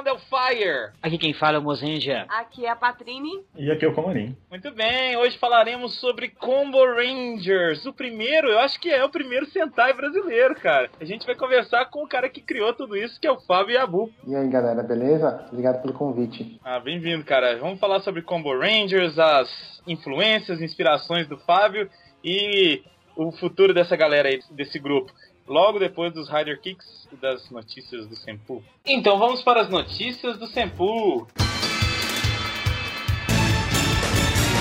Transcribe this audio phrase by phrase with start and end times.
[0.00, 0.92] on the Fire.
[1.02, 2.24] Aqui quem fala é o Mozenja.
[2.28, 3.44] Aqui é a Patrine.
[3.54, 4.34] E aqui é o Comarim.
[4.50, 7.84] Muito bem, hoje falaremos sobre Combo Rangers.
[7.84, 10.90] O primeiro, eu acho que é o primeiro Sentai brasileiro, cara.
[10.98, 13.74] A gente vai conversar com o cara que criou tudo isso, que é o Fábio
[13.74, 14.10] Yabu.
[14.26, 15.44] E aí, galera, beleza?
[15.52, 16.58] Obrigado pelo convite.
[16.64, 17.58] Ah, bem-vindo, cara.
[17.58, 21.90] Vamos falar sobre Combo Rangers, as influências, inspirações do Fábio
[22.24, 22.82] e
[23.16, 25.12] o futuro dessa galera aí, desse grupo
[25.50, 28.62] logo depois dos Rider Kicks e das notícias do Senpu.
[28.86, 31.26] Então vamos para as notícias do Senpu.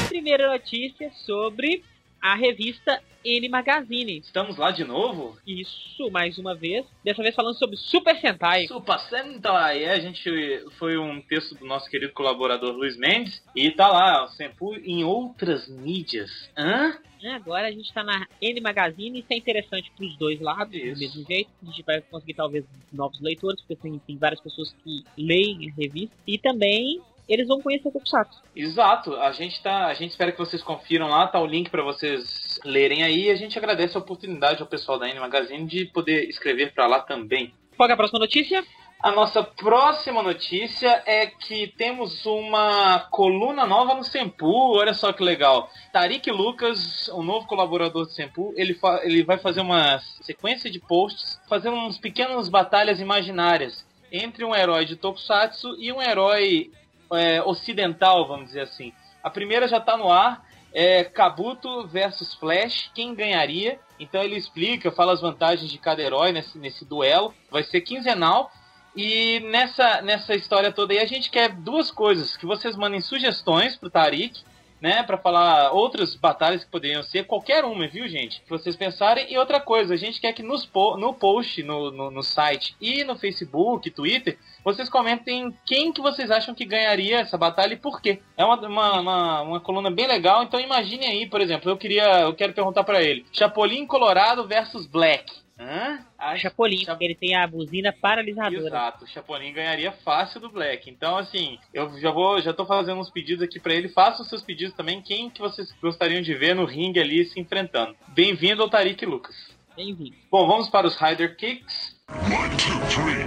[0.09, 1.83] Primeira notícia sobre
[2.19, 4.19] a revista N Magazine.
[4.19, 5.37] Estamos lá de novo?
[5.45, 6.85] Isso, mais uma vez.
[7.03, 8.67] Dessa vez falando sobre Super Sentai.
[8.67, 13.71] Super Sentai, é, a gente foi um texto do nosso querido colaborador Luiz Mendes e
[13.71, 16.29] tá lá, o Senpu em outras mídias.
[16.57, 16.97] Hã?
[17.21, 20.93] É, agora a gente tá na N Magazine, isso é interessante pros dois lados, isso.
[20.93, 21.49] do mesmo jeito.
[21.61, 25.75] A gente vai conseguir talvez novos leitores, porque tem, tem várias pessoas que leem a
[25.75, 26.15] revista.
[26.25, 28.41] E também eles vão conhecer o Tokusatsu.
[28.55, 29.15] Exato.
[29.15, 32.59] A gente tá, a gente espera que vocês confiram lá, tá o link para vocês
[32.65, 33.29] lerem aí.
[33.29, 36.99] A gente agradece a oportunidade ao pessoal da N Magazine de poder escrever para lá
[37.01, 37.53] também.
[37.77, 38.65] Qual é a próxima notícia?
[39.01, 44.75] A nossa próxima notícia é que temos uma coluna nova no Sempu.
[44.77, 45.69] Olha só que legal.
[45.93, 51.39] Tarik Lucas, um novo colaborador do Sempu, ele, ele vai fazer uma sequência de posts
[51.47, 56.69] fazendo uns pequenas batalhas imaginárias entre um herói de Tokusatsu e um herói
[57.13, 58.93] é, ocidental, vamos dizer assim.
[59.23, 63.79] A primeira já está no ar, é Kabuto versus Flash, quem ganharia?
[63.99, 67.33] Então ele explica, fala as vantagens de cada herói nesse, nesse duelo.
[67.51, 68.51] Vai ser quinzenal.
[68.95, 73.75] E nessa, nessa história toda aí a gente quer duas coisas: que vocês mandem sugestões
[73.75, 74.41] pro Tarik
[74.81, 78.41] né, para falar outras batalhas que poderiam ser, qualquer uma, viu, gente?
[78.41, 79.31] Que vocês pensarem.
[79.31, 82.75] E outra coisa, a gente quer que nos po no post, no, no, no, site
[82.79, 87.77] e no Facebook, Twitter, vocês comentem quem que vocês acham que ganharia essa batalha e
[87.77, 88.19] por quê.
[88.37, 92.21] É uma, uma, uma, uma coluna bem legal, então imagine aí, por exemplo, eu queria,
[92.21, 95.48] eu quero perguntar para ele, Chapolin Colorado versus Black.
[95.59, 95.99] Hã?
[96.17, 98.65] A Chapolin, porque ele tem a buzina paralisadora.
[98.65, 100.89] Exato, o Chapolin ganharia fácil do Black.
[100.89, 103.89] Então, assim, eu já vou, já tô fazendo uns pedidos aqui para ele.
[103.89, 105.01] Façam os seus pedidos também.
[105.01, 107.93] Quem que vocês gostariam de ver no ringue ali se enfrentando?
[108.07, 109.35] Bem-vindo ao Tarik Lucas.
[109.75, 110.15] Bem-vindo.
[110.31, 111.97] Bom, vamos para os Rider Kicks.
[112.09, 113.25] One, two, three.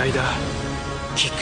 [0.00, 0.22] Rider
[1.16, 1.34] Kick.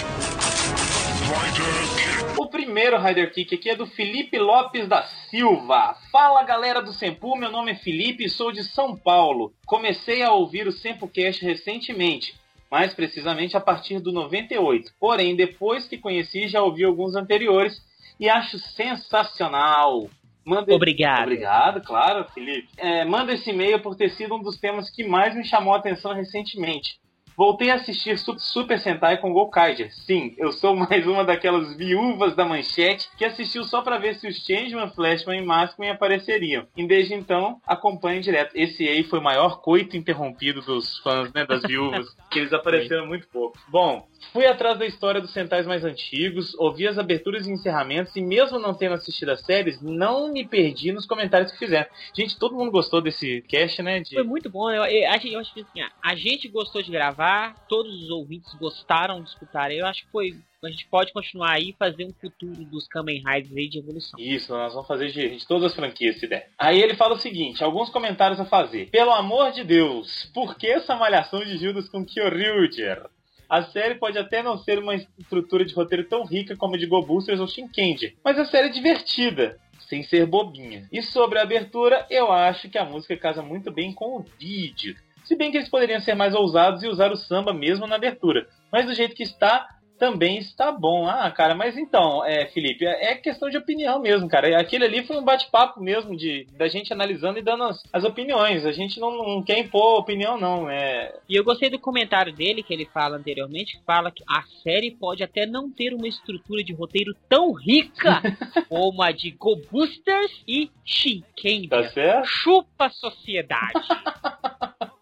[1.28, 2.21] Rider Kick.
[2.52, 5.96] O primeiro Rider Kick aqui é do Felipe Lopes da Silva.
[6.12, 9.54] Fala galera do Sempu, meu nome é Felipe e sou de São Paulo.
[9.64, 12.34] Comecei a ouvir o Sempocast recentemente,
[12.70, 14.92] mais precisamente a partir do 98.
[15.00, 17.82] Porém, depois que conheci, já ouvi alguns anteriores
[18.20, 20.10] e acho sensacional.
[20.44, 20.74] Manda...
[20.74, 21.22] Obrigado.
[21.22, 22.68] Obrigado, claro, Felipe.
[22.76, 25.78] É, manda esse e-mail por ter sido um dos temas que mais me chamou a
[25.78, 27.00] atenção recentemente.
[27.42, 29.92] Voltei a assistir Super Sentai com Gokaiger.
[29.92, 34.28] Sim, eu sou mais uma daquelas viúvas da manchete que assistiu só para ver se
[34.28, 36.68] os Changeman, Flashman e Maskman apareceriam.
[36.76, 38.54] E desde então, acompanho direto.
[38.54, 43.08] Esse aí foi o maior coito interrompido dos fãs, né, das viúvas, que eles apareceram
[43.08, 43.58] muito pouco.
[43.66, 48.22] Bom, Fui atrás da história dos Sentais mais antigos, ouvi as aberturas e encerramentos, e
[48.22, 51.88] mesmo não tendo assistido as séries, não me perdi nos comentários que fizeram.
[52.14, 54.00] Gente, todo mundo gostou desse cast, né?
[54.00, 54.14] De...
[54.14, 54.70] Foi muito bom.
[54.70, 58.52] Eu, eu, acho, eu acho que assim, a gente gostou de gravar, todos os ouvintes
[58.54, 59.72] gostaram de escutar.
[59.72, 60.32] Eu acho que foi
[60.64, 64.18] a gente pode continuar aí e fazer um futuro dos Kamen Riders aí de evolução.
[64.20, 66.50] Isso, nós vamos fazer de, de todas as franquias se der.
[66.56, 68.88] Aí ele fala o seguinte, alguns comentários a fazer.
[68.90, 73.08] Pelo amor de Deus, por que essa malhação de Judas com Kyoryuger?
[73.52, 76.86] A série pode até não ser uma estrutura de roteiro tão rica como a de
[76.86, 80.88] Go ou Shinkendi, mas a série é divertida sem ser bobinha.
[80.90, 84.96] E sobre a abertura, eu acho que a música casa muito bem com o vídeo.
[85.22, 88.48] Se bem que eles poderiam ser mais ousados e usar o samba mesmo na abertura.
[88.72, 89.68] Mas do jeito que está,
[90.02, 91.06] também está bom.
[91.06, 94.58] Ah, cara, mas então, é, Felipe, é, é questão de opinião mesmo, cara.
[94.58, 98.66] Aquele ali foi um bate-papo mesmo de da gente analisando e dando as, as opiniões.
[98.66, 100.68] A gente não, não, quer impor opinião, não.
[100.68, 101.14] É...
[101.28, 104.90] E eu gostei do comentário dele que ele fala anteriormente, que fala que a série
[104.90, 108.20] pode até não ter uma estrutura de roteiro tão rica
[108.68, 111.68] como a de Go Boosters e Shinken.
[111.68, 112.26] Tá certo?
[112.26, 113.86] Chupa a sociedade.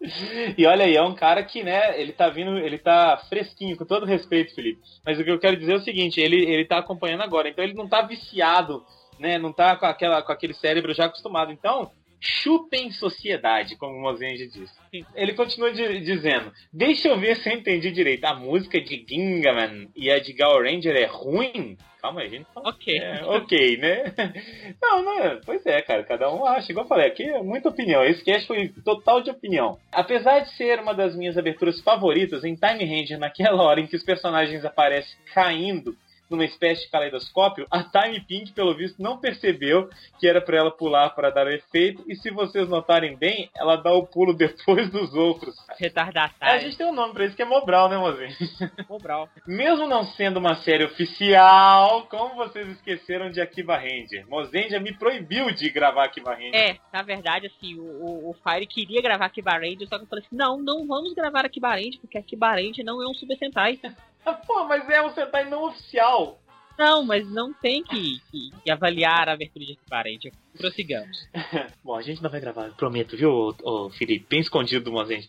[0.57, 3.85] E olha aí, é um cara que, né, ele tá vindo, ele tá fresquinho, com
[3.85, 4.81] todo respeito, Felipe.
[5.05, 7.63] Mas o que eu quero dizer é o seguinte, ele, ele tá acompanhando agora, então
[7.63, 8.83] ele não tá viciado,
[9.19, 11.51] né, não tá com, aquela, com aquele cérebro já acostumado.
[11.51, 14.73] Então, chupem sociedade, como o Mozenji disse.
[15.15, 19.87] Ele continua de, dizendo, deixa eu ver se eu entendi direito, a música de Gingaman
[19.95, 21.77] e a de Gal Ranger é ruim?
[22.01, 22.47] Calma aí, gente.
[22.55, 22.97] Ok.
[22.97, 24.13] É, ok, né?
[24.81, 28.03] Não, não, pois é, cara, cada um acha, igual eu falei, aqui é muita opinião.
[28.03, 29.77] Esse cast foi total de opinião.
[29.91, 33.95] Apesar de ser uma das minhas aberturas favoritas em Time Ranger, naquela hora em que
[33.95, 35.95] os personagens aparecem caindo
[36.31, 39.89] numa espécie de caleidoscópio, a Time Pink, pelo visto, não percebeu
[40.19, 43.75] que era para ela pular para dar o efeito, e se vocês notarem bem, ela
[43.75, 45.55] dá o pulo depois dos outros.
[45.69, 46.61] A Retardatário.
[46.61, 48.35] gente tem um nome pra isso que é Mobral, né, mozinho?
[48.89, 49.29] Mobral.
[49.45, 54.27] Mesmo não sendo uma série oficial, como vocês esqueceram de Akiba Ranger?
[54.27, 56.55] Mozendia me proibiu de gravar Akiba Ranger.
[56.55, 60.07] É, na verdade, assim, o, o, o Fire queria gravar Akiba Ranger, só que eu
[60.07, 63.37] falei assim, não, não vamos gravar Akiba Ranger, porque Akiba Ranger não é um Super
[63.37, 63.79] Sentai.
[64.47, 66.39] Pô, mas é um Sentai não oficial.
[66.77, 70.33] Não, mas não tem que, que, que avaliar a abertura de Ranger.
[70.57, 71.17] Prossigamos.
[71.83, 74.25] Bom, a gente não vai gravar, prometo, viu, ô, ô, Felipe?
[74.29, 75.27] Bem escondido do Mozendia.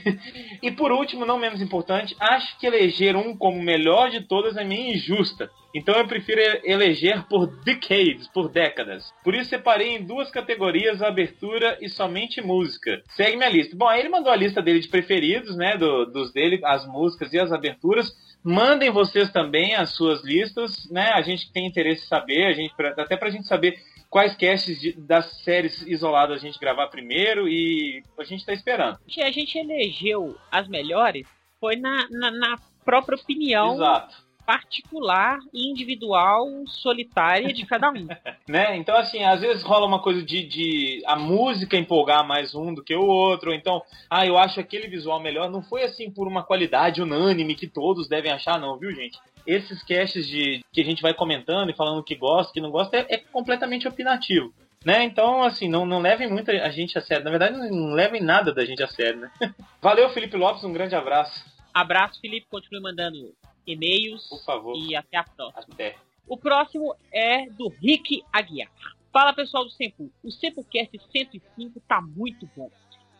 [0.62, 4.64] e por último, não menos importante, acho que eleger um como melhor de todas é
[4.64, 5.50] meio injusta.
[5.74, 9.12] Então eu prefiro eleger por decades, por décadas.
[9.24, 13.02] Por isso separei em duas categorias abertura e somente música.
[13.10, 13.76] Segue minha lista.
[13.76, 15.76] Bom, aí ele mandou a lista dele de preferidos, né?
[15.76, 18.12] do- dos dele, as músicas e as aberturas.
[18.44, 21.10] Mandem vocês também as suas listas, né?
[21.14, 23.76] A gente tem interesse em saber, a gente, até pra gente saber
[24.14, 28.96] quais casts de- das séries isoladas a gente gravar primeiro e a gente tá esperando.
[29.18, 31.26] A gente elegeu as melhores
[31.58, 34.14] foi na, na, na própria opinião Exato.
[34.46, 38.06] particular, individual, solitária de cada um.
[38.48, 38.76] né?
[38.76, 42.84] Então, assim, às vezes rola uma coisa de, de a música empolgar mais um do
[42.84, 45.50] que o outro, ou então, ah, eu acho aquele visual melhor.
[45.50, 49.18] Não foi assim por uma qualidade unânime que todos devem achar, não, viu, gente?
[49.46, 52.96] Esses casts de que a gente vai comentando e falando que gosta, que não gosta,
[52.96, 54.52] é, é completamente opinativo.
[54.84, 55.02] Né?
[55.04, 57.24] Então, assim, não, não levem muito a gente a sério.
[57.24, 59.32] Na verdade, não, não levem nada da gente a sério, né?
[59.80, 61.44] Valeu, Felipe Lopes, um grande abraço.
[61.72, 62.46] Abraço, Felipe.
[62.50, 63.34] Continue mandando
[63.66, 64.28] e-mails.
[64.28, 64.76] Por favor.
[64.76, 65.74] E até a próxima.
[65.74, 65.96] Até.
[66.28, 68.70] O próximo é do Rick Aguiar.
[69.12, 70.10] Fala pessoal do Sempu.
[70.22, 72.70] O Sempocast 105 tá muito bom.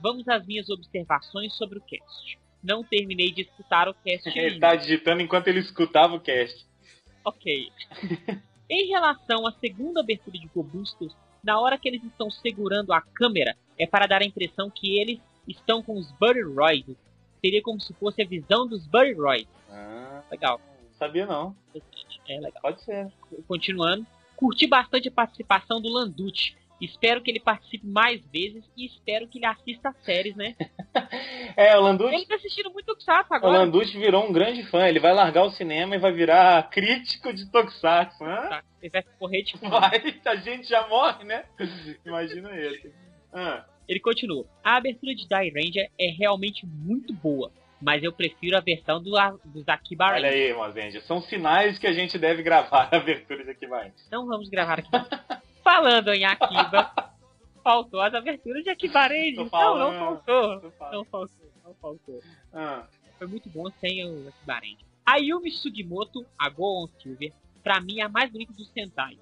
[0.00, 2.38] Vamos às minhas observações sobre o cast.
[2.64, 6.66] Não terminei de escutar o cast Ele tá digitando enquanto ele escutava o cast.
[7.24, 7.70] Ok.
[8.68, 13.54] em relação à segunda abertura de Gobustos, na hora que eles estão segurando a câmera,
[13.78, 16.96] é para dar a impressão que eles estão com os Buddy.
[17.40, 19.46] Seria como se fosse a visão dos Buddy.
[19.70, 20.58] Ah, Legal.
[20.82, 21.54] não sabia não.
[22.26, 22.62] É legal.
[22.62, 23.12] Pode ser.
[23.46, 24.06] Continuando.
[24.36, 26.56] Curti bastante a participação do Landucci.
[26.80, 30.54] Espero que ele participe mais vezes e espero que ele assista as séries, né?
[31.56, 33.58] É, o Landucci, Ele tá assistindo muito Tokusatsu o agora.
[33.58, 34.86] Landucci virou um grande fã.
[34.86, 38.24] Ele vai largar o cinema e vai virar crítico de Tokusatsu.
[38.24, 38.60] Hã?
[38.80, 39.68] Ele vai correr de fã.
[39.70, 41.44] Vai, a gente já morre, né?
[42.04, 42.92] Imagina ele.
[43.32, 44.46] Ah, Ele continua.
[44.62, 47.50] A abertura de Die Ranger é realmente muito boa,
[47.80, 49.12] mas eu prefiro a versão do,
[49.44, 51.00] dos Akiba olha aí, Mozendia.
[51.02, 53.92] São sinais que a gente deve gravar a abertura de vai.
[54.10, 54.90] Não vamos gravar aqui.
[55.64, 56.92] Falando em Akiba,
[57.64, 59.48] faltou as aberturas de Akiba Ranger.
[59.48, 60.60] Tô Não, não faltou.
[60.92, 61.28] Não faltou,
[61.64, 62.20] não faltou.
[62.52, 62.86] Ah,
[63.18, 64.86] Foi muito bom sem o Akiba Ranger.
[65.06, 67.32] A Yumi Sugimoto, a Go on Silver,
[67.62, 69.18] pra mim é a mais bonita dos Sentai.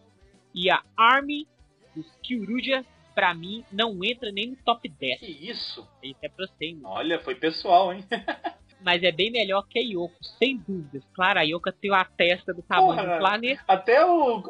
[0.54, 1.46] E a Army
[1.94, 2.84] dos Kyuruja,
[3.14, 5.20] pra mim, não entra nem no top 10.
[5.20, 5.86] que isso?
[6.02, 6.88] Isso é pra você, mano.
[6.94, 8.04] Olha, foi pessoal, hein?
[8.84, 11.02] Mas é bem melhor que a Yoko, sem dúvidas.
[11.14, 13.14] Claro, a Yoko tem a testa do tamanho Porra.
[13.14, 13.62] do planeta.
[13.68, 14.42] Até o,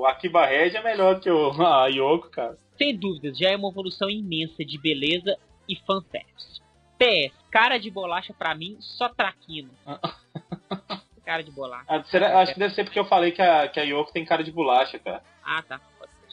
[0.00, 2.56] o Akiba Red é melhor que o a Yoko, cara.
[2.76, 5.36] Sem dúvidas, já é uma evolução imensa de beleza
[5.68, 6.60] e fanservice.
[6.98, 9.70] PS, cara de bolacha pra mim, só traquino.
[11.24, 11.84] cara de bolacha.
[11.88, 14.24] Ah, será- acho que deve ser porque eu falei que a, que a Yoko tem
[14.24, 15.22] cara de bolacha, cara.
[15.44, 15.80] Ah, tá.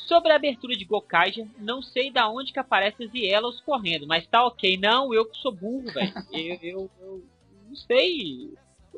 [0.07, 4.25] Sobre a abertura de Gokaija, não sei da onde que aparece as Yellows correndo, mas
[4.27, 4.77] tá ok.
[4.77, 6.13] Não, eu que sou burro, velho.
[6.33, 7.23] eu, eu, eu
[7.67, 8.53] não sei.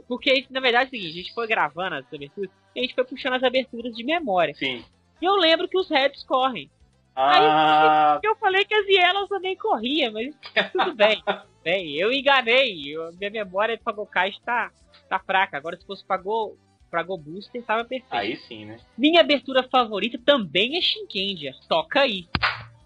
[0.08, 2.96] Porque, na verdade, é o seguinte, a gente foi gravando as aberturas, e a gente
[2.96, 4.54] foi puxando as aberturas de memória.
[4.54, 4.84] Sim.
[5.22, 6.70] E eu lembro que os Reds correm.
[7.14, 10.34] Ah, Eu falei que as Yellows também corriam, mas
[10.72, 11.22] tudo bem.
[11.64, 12.84] bem, eu enganei.
[12.96, 14.72] Eu- minha memória pra Gokaija tá,
[15.10, 15.58] tá fraca.
[15.58, 16.58] Agora, se fosse pra Go,
[16.92, 18.14] pra Go Booster, tava perfeito.
[18.14, 18.78] aí sim, né?
[18.98, 21.54] Minha abertura favorita também é Shinkendia.
[21.70, 22.28] Toca aí.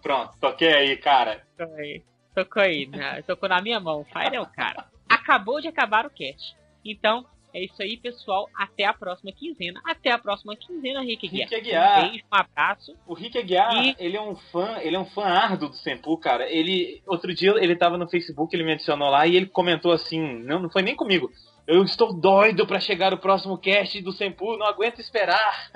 [0.01, 1.41] Pronto, toquei aí, cara.
[1.57, 2.03] Tocou aí.
[2.35, 2.85] Tocou aí.
[2.85, 3.21] né?
[3.23, 4.05] Tocou na minha mão.
[4.05, 4.85] Fire é o cara.
[5.09, 6.55] Acabou de acabar o cast.
[6.83, 8.47] Então, é isso aí, pessoal.
[8.55, 9.81] Até a próxima quinzena.
[9.85, 11.49] Até a próxima quinzena, Rick Guiar.
[11.49, 11.97] Rick Aguiar.
[12.05, 12.95] Um beijo, um abraço.
[13.07, 16.17] O Rick Aguiar, E- ele é um fã, ele é um fã árduo do Senpu,
[16.17, 16.47] cara.
[16.51, 20.19] Ele, outro dia ele tava no Facebook, ele me adicionou lá e ele comentou assim,
[20.43, 21.31] não, não foi nem comigo.
[21.67, 25.71] Eu estou doido pra chegar o próximo cast do Senpu, não aguento esperar.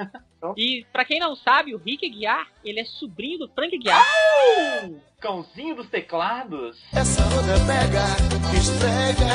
[0.56, 4.06] E pra quem não sabe, o Rick Guiar, ele é sobrinho do Frank Guiar.
[5.20, 6.80] Cãozinho dos teclados.
[6.94, 8.06] Essa onda pega,
[8.56, 9.26] esfrega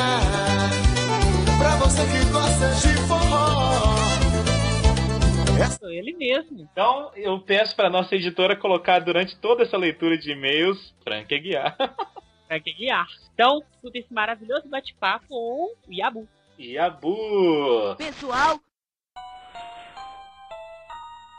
[1.59, 3.95] Pra você que gosta de forró
[5.79, 6.67] Sou ele mesmo.
[6.71, 11.75] Então, eu peço pra nossa editora colocar durante toda essa leitura de e-mails, Frank Aguiar.
[12.47, 13.07] Pra que guiar.
[13.33, 16.27] Então, escuta esse maravilhoso bate-papo com o Yabu.
[16.57, 17.95] Yabu!
[17.97, 18.59] Pessoal,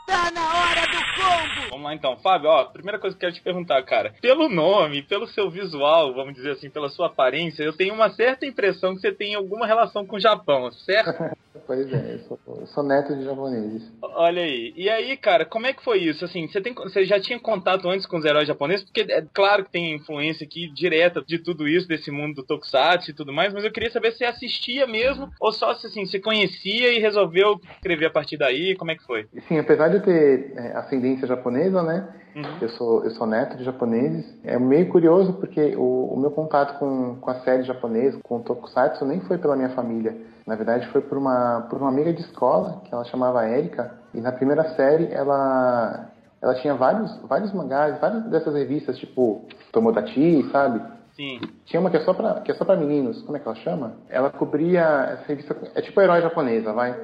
[0.07, 1.69] tá na hora do combo!
[1.69, 4.15] Vamos lá então, Fábio, ó, primeira coisa que eu quero te perguntar, cara.
[4.21, 8.45] Pelo nome, pelo seu visual, vamos dizer assim, pela sua aparência, eu tenho uma certa
[8.45, 11.37] impressão que você tem alguma relação com o Japão, certo?
[11.65, 13.91] Pois é, eu sou, eu sou neto de japoneses.
[14.01, 14.73] Olha aí.
[14.75, 16.23] E aí, cara, como é que foi isso?
[16.23, 18.85] Assim, você, tem, você já tinha contato antes com os heróis japoneses?
[18.85, 23.11] Porque é claro que tem influência aqui direta de tudo isso, desse mundo do Tokusatsu
[23.11, 26.05] e tudo mais, mas eu queria saber se você assistia mesmo ou só se assim,
[26.05, 28.75] você conhecia e resolveu escrever a partir daí.
[28.75, 29.25] Como é que foi?
[29.47, 32.07] Sim, apesar de eu ter é, ascendência japonesa, né?
[32.35, 32.43] Uhum.
[32.61, 34.25] Eu sou, eu sou neto de japoneses.
[34.43, 38.43] É meio curioso porque o, o meu contato com, com a série japonesa, com o
[38.43, 40.15] Tokusatsu, nem foi pela minha família.
[40.45, 44.21] Na verdade, foi por uma, por uma amiga de escola, que ela chamava Erika, e
[44.21, 46.09] na primeira série ela,
[46.41, 50.81] ela tinha vários, vários mangás, várias dessas revistas, tipo Tomodachi, sabe?
[51.15, 51.41] Sim.
[51.65, 53.57] Tinha uma que é só pra, que é só pra meninos, como é que ela
[53.57, 53.93] chama?
[54.07, 56.95] Ela cobria essa revista, é tipo herói japonesa, vai?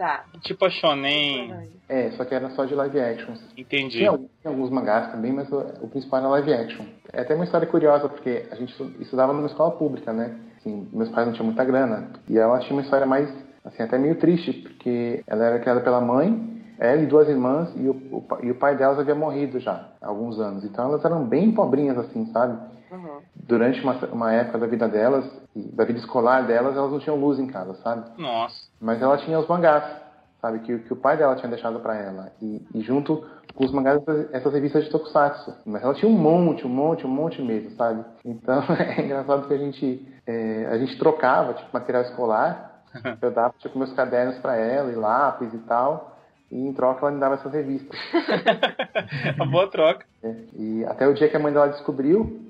[0.00, 0.24] Tá.
[0.40, 1.68] Tipo a Shonen.
[1.86, 3.34] É, só que era só de live action.
[3.54, 3.98] Entendi.
[3.98, 4.08] Tinha,
[4.46, 6.86] alguns- mangás também, mas o, o principal era live action.
[7.12, 10.34] É até uma história curiosa, porque a gente estu- estudava numa escola pública, né?
[10.56, 12.08] Assim, meus pais não tinham muita grana.
[12.26, 13.28] E ela tinha uma história mais,
[13.62, 17.86] assim, até meio triste, porque ela era criada pela mãe, ela e duas irmãs, e
[17.86, 20.64] o, o e o pai delas havia morrido já, há alguns anos.
[20.64, 22.58] Então elas eram bem pobrinhas, assim, sabe?
[23.46, 27.38] Durante uma, uma época da vida delas, da vida escolar delas, elas não tinham luz
[27.38, 28.10] em casa, sabe?
[28.20, 28.54] Nossa.
[28.80, 29.84] Mas ela tinha os mangás,
[30.40, 30.60] sabe?
[30.60, 32.32] Que, que o pai dela tinha deixado pra ela.
[32.40, 34.00] E, e junto com os mangás,
[34.32, 35.54] essas, revistas de tokusatsu.
[35.66, 38.04] Mas ela tinha um monte, um monte, um monte mesmo, sabe?
[38.24, 42.82] Então é engraçado que a gente, é, a gente trocava, tipo, material escolar.
[43.22, 46.16] Eu dava, tipo, meus cadernos pra ela, e lápis e tal.
[46.50, 47.96] E em troca ela me dava essas revistas.
[49.36, 50.04] Uma boa troca.
[50.22, 50.36] né?
[50.56, 52.49] E até o dia que a mãe dela descobriu.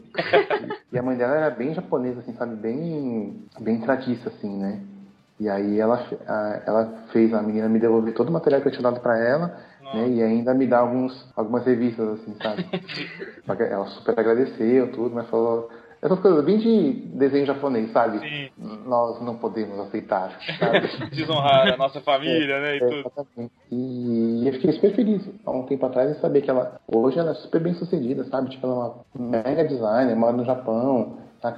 [0.93, 2.57] E a mãe dela era bem japonesa, assim, sabe?
[2.57, 4.81] Bem, bem tradiça, assim, né?
[5.39, 8.73] E aí ela, a- ela fez a menina me devolver todo o material que eu
[8.73, 9.57] tinha dado pra ela,
[9.95, 10.09] né?
[10.09, 12.65] E ainda me dar alguns, algumas revistas, assim, sabe?
[13.71, 15.71] Ela super agradeceu tudo, mas falou...
[16.03, 18.21] Essas coisas bem de desenho japonês, sabe?
[18.21, 18.51] Sim.
[18.87, 20.39] Nós não podemos aceitar?
[21.13, 22.77] Desonrar a nossa família, né?
[22.77, 23.01] E É, tudo.
[23.01, 23.53] exatamente.
[23.71, 27.33] E eu fiquei super feliz há um tempo atrás em saber que ela hoje ela
[27.33, 28.51] é super bem sucedida, sabe?
[28.51, 31.55] Tipo, ela é uma mega designer, mora no Japão, tá,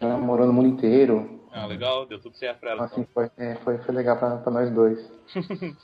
[0.00, 1.40] já morou no mundo inteiro.
[1.52, 2.84] Ah, legal, deu tudo certo pra ela.
[2.84, 4.98] Assim, foi, é, foi, foi legal pra, pra nós dois.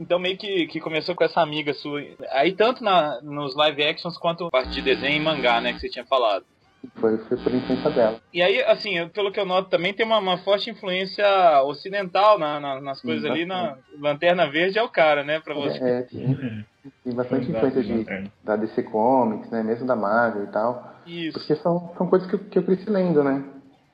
[0.00, 2.00] Então meio que, que começou com essa amiga sua.
[2.30, 5.80] Aí tanto na, nos live actions quanto a parte de desenho e mangá, né, que
[5.80, 6.46] você tinha falado.
[6.94, 8.16] Foi, foi por influência dela.
[8.32, 11.24] E aí, assim, pelo que eu noto também, tem uma, uma forte influência
[11.64, 13.44] ocidental na, na- nas coisas ali.
[13.44, 15.78] Na Lanterna Verde é o cara, né, pra você.
[15.82, 16.38] É, tem,
[17.04, 18.06] tem bastante influência de,
[18.44, 19.62] da DC Comics, né?
[19.62, 20.94] Mesmo da Marvel e tal.
[21.06, 21.38] Isso.
[21.38, 23.44] Porque são, são coisas que eu, que eu cresci lendo, né?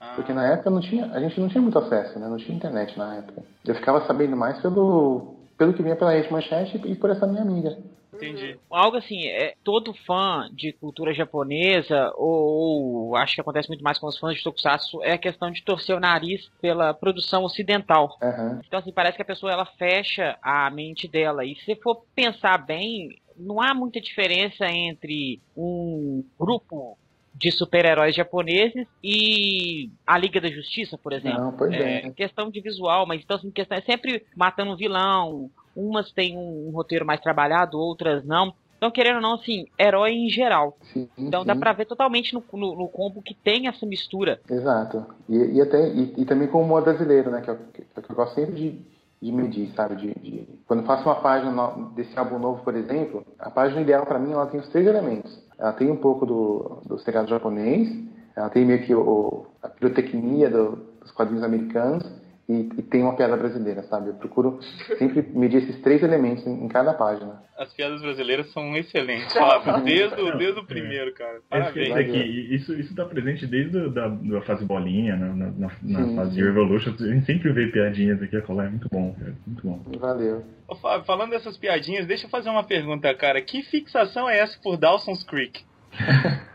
[0.00, 2.26] Ah, Porque na época não tinha, a gente não tinha muito acesso, né?
[2.28, 3.42] Não tinha internet na época.
[3.64, 7.42] Eu ficava sabendo mais pelo, pelo que vinha pela rede manchete e por essa minha
[7.42, 7.76] amiga.
[8.24, 8.58] Entendi.
[8.70, 13.98] Algo assim, é, todo fã de cultura japonesa, ou, ou acho que acontece muito mais
[13.98, 18.16] com os fãs de Tokusatsu, é a questão de torcer o nariz pela produção ocidental.
[18.22, 18.60] Aham.
[18.66, 21.44] Então, assim, parece que a pessoa ela fecha a mente dela.
[21.44, 26.98] E se for pensar bem, não há muita diferença entre um grupo
[27.34, 31.40] de super-heróis japoneses e a Liga da Justiça, por exemplo.
[31.40, 32.10] Não, pois É é.
[32.10, 35.50] questão de visual, mas então assim, questão é sempre matando um vilão.
[35.74, 38.52] Umas têm um, um roteiro mais trabalhado, outras não.
[38.76, 40.76] Então, querendo ou não, assim, herói em geral.
[40.92, 41.60] Sim, Então dá sim.
[41.60, 44.40] pra ver totalmente no, no, no combo que tem essa mistura.
[44.50, 45.06] Exato.
[45.28, 47.40] E, e até, e, e também com o humor brasileiro, né?
[47.42, 48.80] Que eu, que eu gosto sempre de,
[49.22, 49.94] de medir, sabe?
[49.94, 53.80] De, de- Quando eu faço uma página no- desse álbum novo, por exemplo, a página
[53.80, 55.40] ideal pra mim, ela tem os três elementos.
[55.62, 57.88] Ela tem um pouco do, do seriado japonês,
[58.34, 62.04] ela tem meio que o, a pirotecnia do- dos quadrinhos americanos
[62.48, 64.08] e, e tem uma piada brasileira, sabe?
[64.08, 64.58] Eu procuro
[64.98, 67.40] sempre medir esses três elementos em, em cada página.
[67.56, 69.84] As piadas brasileiras são excelentes, Fábio.
[69.84, 71.36] Desde, o- desde o primeiro, cara.
[71.50, 71.88] É Parabéns.
[71.88, 72.18] dizer que
[72.54, 76.16] isso, isso tá presente desde a da, da fase bolinha, na, na, na- na Sim,
[76.16, 76.36] fase sim.
[76.36, 76.94] de Revolution.
[76.98, 79.80] A gente sempre vê piadinhas aqui a colar, é muito bom, cara, muito bom.
[79.98, 80.42] Valeu.
[80.66, 83.40] Ô, Fábio, falando dessas piadinhas, deixa eu fazer uma pergunta, cara.
[83.40, 85.62] Que fixação é essa por Dawson's Creek?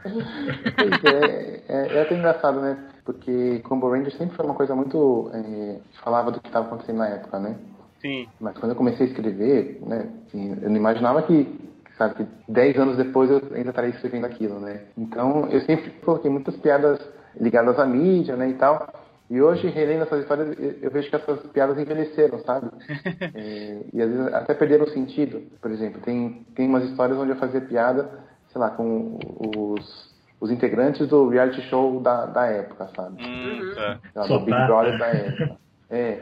[0.04, 2.78] Pois é, é, é até engraçado, né?
[3.06, 5.30] Porque Combo Ranger sempre foi uma coisa muito.
[5.34, 7.56] É, falava do que estava acontecendo na época, né?
[8.02, 8.28] Sim.
[8.40, 10.08] Mas quando eu comecei a escrever, né?
[10.28, 11.60] assim, eu não imaginava que,
[11.98, 14.82] sabe, que 10 anos depois eu ainda estaria escrevendo aquilo, né?
[14.98, 17.00] Então eu sempre coloquei muitas piadas
[17.40, 18.50] ligadas à mídia, né?
[18.50, 18.88] E tal.
[19.30, 22.70] E hoje, relendo essas histórias, eu- vejo que essas piadas envelheceram, sabe?
[23.36, 25.42] É, e às vezes até perderam o sentido.
[25.62, 28.10] Por exemplo, tem, tem umas histórias onde eu fazia piada,
[28.50, 33.24] sei lá, com os, os integrantes do reality show da, da época, sabe?
[33.24, 34.00] Hum, tá.
[34.14, 34.66] Sei lá, do Big tá.
[34.66, 35.58] Brother da época.
[35.90, 36.20] É.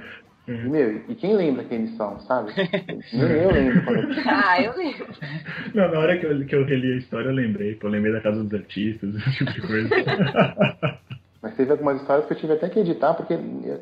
[0.48, 2.52] Meu, e quem lembra quem eles são, sabe?
[3.12, 3.84] Nem eu lembro.
[3.84, 4.14] Quando.
[4.30, 5.08] Ah, eu lembro.
[5.74, 7.74] Não, na hora que eu, que eu reli a história, eu lembrei.
[7.74, 9.90] Pô, eu lembrei da casa dos artistas, esse tipo de coisa.
[11.46, 13.36] Mas teve algumas histórias que eu tive até que editar, porque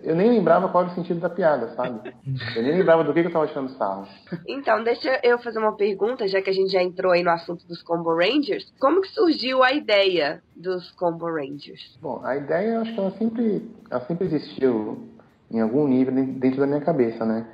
[0.03, 2.13] eu, nem lembrava qual era o sentido da piada, sabe?
[2.57, 4.05] Eu nem lembrava do que, que eu tava tirando sarro.
[4.45, 7.65] Então, deixa eu fazer uma pergunta, já que a gente já entrou aí no assunto
[7.65, 8.69] dos Combo Rangers.
[8.81, 11.97] Como que surgiu a ideia dos Combo Rangers?
[12.01, 15.07] Bom, a ideia, eu acho que ela sempre, ela sempre existiu
[15.49, 17.47] em algum nível dentro da minha cabeça, né?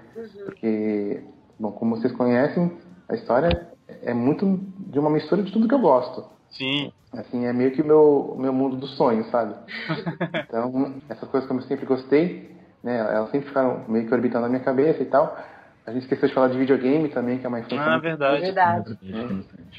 [0.43, 1.21] Porque,
[1.59, 3.69] bom, como vocês conhecem, a história
[4.01, 6.38] é muito de uma mistura de tudo que eu gosto.
[6.51, 6.91] Sim.
[7.11, 9.55] Assim, é meio que o meu, meu mundo dos sonhos, sabe?
[10.47, 12.97] Então, essas coisas que eu sempre gostei, né?
[12.97, 15.37] Elas sempre ficaram meio que orbitando na minha cabeça e tal.
[15.85, 18.41] A gente esqueceu de falar de videogame também, que é uma influência Ah, muito verdade.
[18.41, 18.99] Verdade.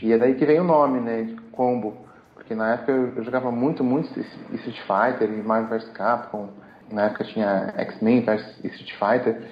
[0.03, 2.05] e é daí que vem o nome, né, de combo.
[2.35, 6.49] Porque na época eu, eu jogava muito, muito Street Fighter e Marvel vs Capcom.
[6.91, 9.43] Na época tinha X-Men vs Street Fighter.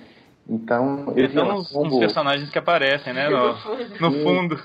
[0.49, 3.29] Então, eu Eles são lá, uns, personagens que aparecem, né?
[3.29, 3.49] No,
[4.01, 4.59] no fundo.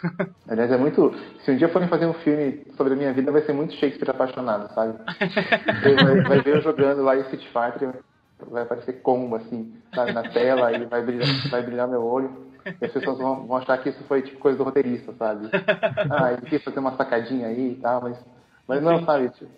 [0.48, 1.14] Aliás, é muito.
[1.44, 4.10] Se um dia forem fazer um filme sobre a minha vida, vai ser muito Shakespeare
[4.10, 4.98] apaixonado, sabe?
[5.84, 7.96] Você vai, vai ver eu jogando lá em Street Fighter,
[8.50, 12.54] vai aparecer combo, assim, sabe, na tela, e vai brilhar, vai brilhar meu olho.
[12.66, 15.50] E as pessoas vão, vão achar que isso foi tipo coisa do roteirista, sabe?
[16.10, 18.18] Ah, ele quis fazer uma sacadinha aí e tal, mas,
[18.66, 19.30] mas não, sabe?
[19.30, 19.52] Tipo,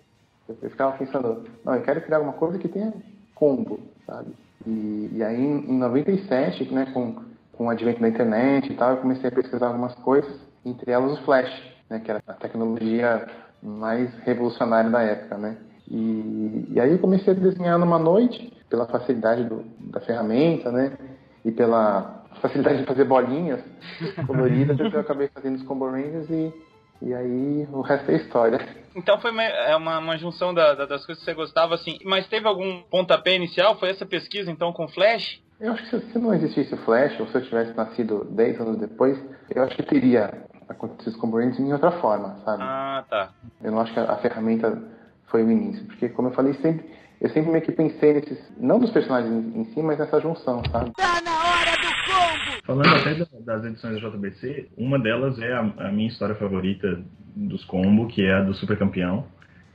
[0.61, 2.91] eu ficava pensando, não, eu quero criar alguma coisa que tenha
[3.35, 4.33] combo, sabe?
[4.65, 7.15] E, e aí em, em 97, né, com,
[7.53, 10.33] com o advento da internet e tal, eu comecei a pesquisar algumas coisas,
[10.65, 11.51] entre elas o Flash,
[11.89, 13.27] né, que era a tecnologia
[13.61, 15.57] mais revolucionária da época, né?
[15.87, 20.97] E, e aí eu comecei a desenhar numa noite, pela facilidade do, da ferramenta, né?
[21.43, 23.61] E pela facilidade de fazer bolinhas
[24.25, 26.53] coloridas, eu acabei fazendo os Combo Rangers e,
[27.01, 28.59] e aí o resto é história.
[28.95, 31.97] Então foi uma, é uma, uma junção da- da- das coisas que você gostava, assim.
[32.05, 33.77] Mas teve algum pontapé inicial?
[33.77, 35.41] Foi essa pesquisa, então, com Flash?
[35.59, 38.77] Eu acho que se, não existisse o Flash, ou se eu tivesse nascido 10 anos
[38.77, 39.17] depois,
[39.53, 42.63] eu acho que teria acontecido os Combo Rangers em outra forma, sabe?
[42.63, 43.29] Ah, tá.
[43.63, 44.81] Eu não acho que a, a ferramenta
[45.27, 46.89] foi o início, porque como eu falei, sempre,
[47.21, 50.61] eu sempre meio que pensei nesses, não dos personagens em, em si, mas nessa junção,
[50.71, 50.91] sabe?
[50.91, 52.61] Tá na hora do combo!
[52.65, 56.99] Falando até da- das edições da JBC, uma delas é a, a minha história favorita
[57.35, 59.25] dos combo, que é a do Super Campeão.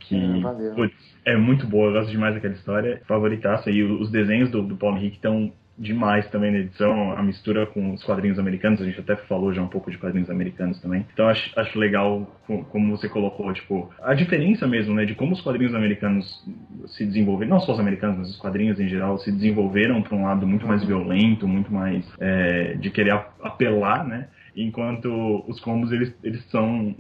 [0.01, 0.75] Que valeu.
[0.75, 0.95] putz,
[1.27, 3.03] é muito boa, eu gosto demais daquela história.
[3.07, 3.71] Favoritaça.
[3.71, 7.95] E os desenhos do, do Paulo Henrique estão demais também na edição, a mistura com
[7.95, 11.07] os quadrinhos americanos, a gente até falou já um pouco de quadrinhos americanos também.
[11.13, 15.33] Então acho, acho legal co- como você colocou, tipo, a diferença mesmo, né, de como
[15.33, 16.45] os quadrinhos americanos
[16.89, 20.25] se desenvolveram, não só os americanos, mas os quadrinhos em geral, se desenvolveram para um
[20.25, 24.29] lado muito mais violento, muito mais é, de querer ap- apelar, né?
[24.57, 26.95] Enquanto os combos eles, eles são,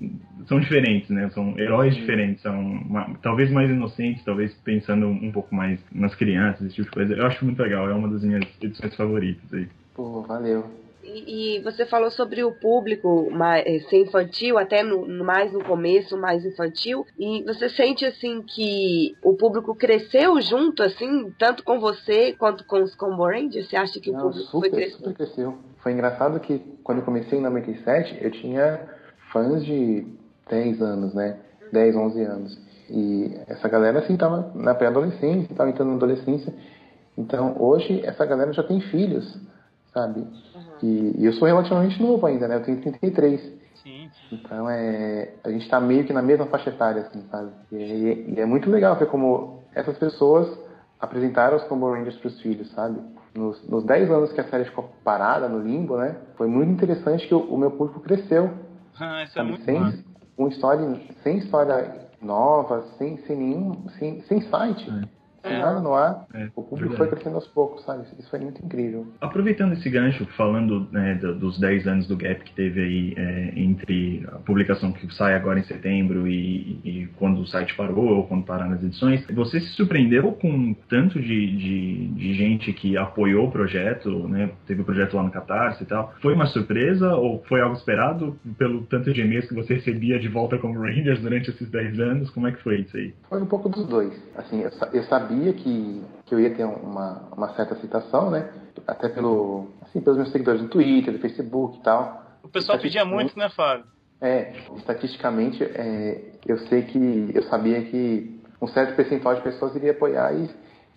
[0.46, 1.28] são diferentes, né?
[1.30, 6.66] São heróis diferentes, são uma- talvez mais inocentes, talvez pensando um pouco mais nas crianças,
[6.66, 7.14] esse tipo de coisa.
[7.14, 9.66] Eu acho muito legal, é uma das minhas edições favoritas aí.
[9.94, 10.64] Pô, valeu.
[11.12, 15.64] E, e você falou sobre o público mais, eh, ser infantil, até no, mais no
[15.64, 17.04] começo, mais infantil.
[17.18, 22.82] E você sente, assim, que o público cresceu junto, assim, tanto com você quanto com
[22.82, 23.68] os Combo Rangers?
[23.68, 24.96] Você acha que o Não, público foi super, crescendo?
[24.98, 25.58] super cresceu.
[25.82, 28.80] Foi engraçado que quando eu comecei em 97, eu tinha
[29.32, 30.06] fãs de
[30.48, 31.38] 10 anos, né?
[31.72, 32.58] 10, 11 anos.
[32.90, 36.52] E essa galera, assim, tava na pré-adolescência, tava entrando na adolescência.
[37.16, 39.38] Então, hoje, essa galera já tem filhos,
[39.94, 40.26] sabe?
[40.82, 42.56] E, e eu sou relativamente novo ainda, né?
[42.56, 43.40] Eu tenho 33.
[43.82, 44.10] Sim.
[44.32, 47.50] Então, é, a gente tá meio que na mesma faixa etária, assim, sabe?
[47.72, 50.48] E, e- e é muito legal ver como essas pessoas
[51.00, 53.00] apresentaram os Combo Rangers pros filhos, sabe?
[53.34, 56.16] Nos, nos 10 anos que a série ficou parada no limbo, né?
[56.36, 58.50] Foi muito interessante que o, o meu público cresceu,
[58.98, 59.48] Ah, isso é sabe?
[59.50, 60.04] muito sem, massa.
[60.36, 65.02] com história, sem história nova, sem, sem nenhum, sem, sem site, sem
[65.44, 66.26] nada no ar.
[66.34, 66.96] É, o público verdade.
[66.98, 68.04] foi crescendo aos poucos, sabe?
[68.18, 69.06] Isso foi muito incrível.
[69.20, 73.52] Aproveitando esse gancho, falando né, do- dos 10 anos do gap que teve aí é,
[73.56, 78.26] entre a publicação que sai agora em setembro e, e quando o site parou ou
[78.26, 83.46] quando pararam as edições, você se surpreendeu com tanto de, de, de gente que apoiou
[83.48, 84.50] o projeto, né?
[84.66, 86.14] Teve o projeto lá no Catarse e tal.
[86.20, 90.28] Foi uma surpresa ou foi algo esperado pelo tanto de e-mails que você recebia de
[90.28, 92.30] volta como Rangers durante esses 10 anos?
[92.30, 93.14] Como é que foi isso aí?
[93.28, 94.12] Foi um pouco dos dois.
[94.36, 98.50] Assim, eu, eu sabia que, que eu ia ter uma, uma certa aceitação, né?
[98.86, 102.22] Até pelo, assim, pelos meus seguidores no Twitter, no Facebook e tal.
[102.42, 103.84] O pessoal pedia muito, né, Fábio?
[104.20, 109.92] É, estatisticamente, é, eu sei que eu sabia que um certo percentual de pessoas iria
[109.92, 110.50] apoiar e,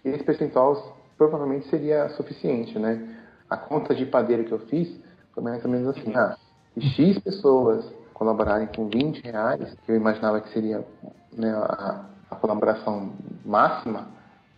[0.03, 3.17] esse percentual provavelmente seria suficiente, né?
[3.49, 4.99] A conta de padeiro que eu fiz
[5.33, 6.35] foi mais ou menos assim, ah,
[6.73, 10.85] se X pessoas colaborarem com 20 reais, que eu imaginava que seria
[11.31, 13.13] né, a, a colaboração
[13.45, 14.07] máxima,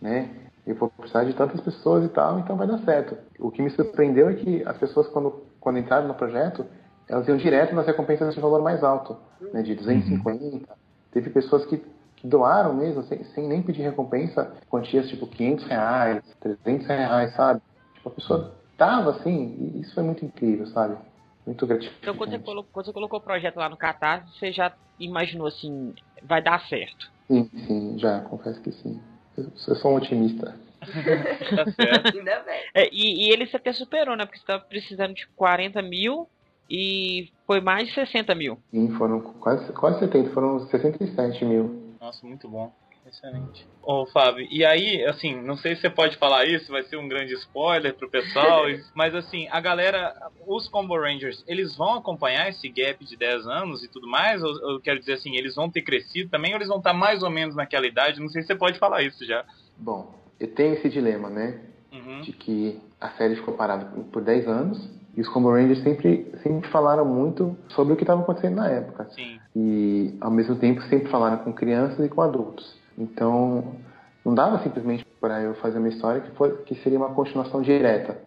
[0.00, 0.30] né?
[0.66, 3.16] Eu vou precisar de tantas pessoas e tal, então vai dar certo.
[3.38, 6.66] O que me surpreendeu é que as pessoas, quando, quando entraram no projeto,
[7.08, 9.16] elas iam direto nas recompensas de valor mais alto,
[9.52, 10.66] né, de 250.
[11.12, 11.80] Teve pessoas que,
[12.24, 17.60] doaram mesmo, sem, sem, nem pedir recompensa, quantias tipo 500 reais, 300 reais, sabe?
[17.94, 20.96] Tipo, a pessoa tava assim, e isso foi muito incrível, sabe?
[21.46, 22.00] Muito gratificante.
[22.02, 25.46] Então, quando você, colocou, quando você colocou o projeto lá no Catarse, você já imaginou
[25.46, 27.06] assim, vai dar certo?
[27.28, 29.00] Sim, sim, já, confesso que sim.
[29.36, 30.54] Eu, eu sou um otimista.
[30.80, 32.18] tá certo.
[32.18, 32.62] Ainda bem.
[32.74, 34.24] É, e, e ele até superou, né?
[34.24, 36.28] Porque você estava precisando de 40 mil
[36.70, 38.58] e foi mais de 60 mil.
[38.70, 41.94] Sim, foram quase, quase 70, foram 67 mil.
[42.00, 42.72] Nossa, muito bom.
[43.08, 43.66] Excelente.
[43.82, 47.08] Ô, Fábio, e aí, assim, não sei se você pode falar isso, vai ser um
[47.08, 48.64] grande spoiler pro pessoal,
[48.94, 50.12] mas assim, a galera,
[50.46, 54.42] os Combo Rangers, eles vão acompanhar esse gap de 10 anos e tudo mais?
[54.42, 57.22] Ou eu quero dizer assim, eles vão ter crescido também ou eles vão estar mais
[57.22, 58.20] ou menos naquela idade?
[58.20, 59.44] Não sei se você pode falar isso já.
[59.76, 61.60] Bom, eu tenho esse dilema, né?
[61.92, 62.22] Uhum.
[62.22, 66.68] De que a série ficou parada por 10 anos e os Combo Rangers sempre, sempre
[66.70, 69.08] falaram muito sobre o que estava acontecendo na época.
[69.14, 69.38] Sim.
[69.54, 72.76] E, ao mesmo tempo, sempre falaram com crianças e com adultos.
[72.96, 73.76] Então,
[74.24, 78.18] não dava simplesmente para eu fazer uma história que, for, que seria uma continuação direta,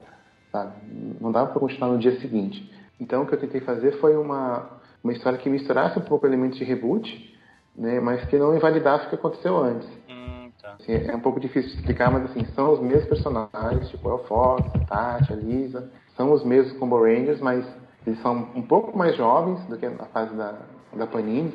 [0.51, 0.73] sabe?
[1.19, 2.71] Não dava para continuar no dia seguinte.
[2.99, 6.57] Então, o que eu tentei fazer foi uma, uma história que misturasse um pouco elementos
[6.57, 7.37] de reboot,
[7.75, 9.87] né, mas que não invalidasse o que aconteceu antes.
[10.09, 10.75] Hum, tá.
[10.79, 14.17] Assim, é um pouco difícil de explicar, mas assim, são os mesmos personagens, tipo o
[14.19, 17.65] Fox, a Tati, a Lisa, são os mesmos Combo Rangers, mas
[18.05, 20.55] eles são um pouco mais jovens do que na fase da,
[20.93, 21.53] da Panini,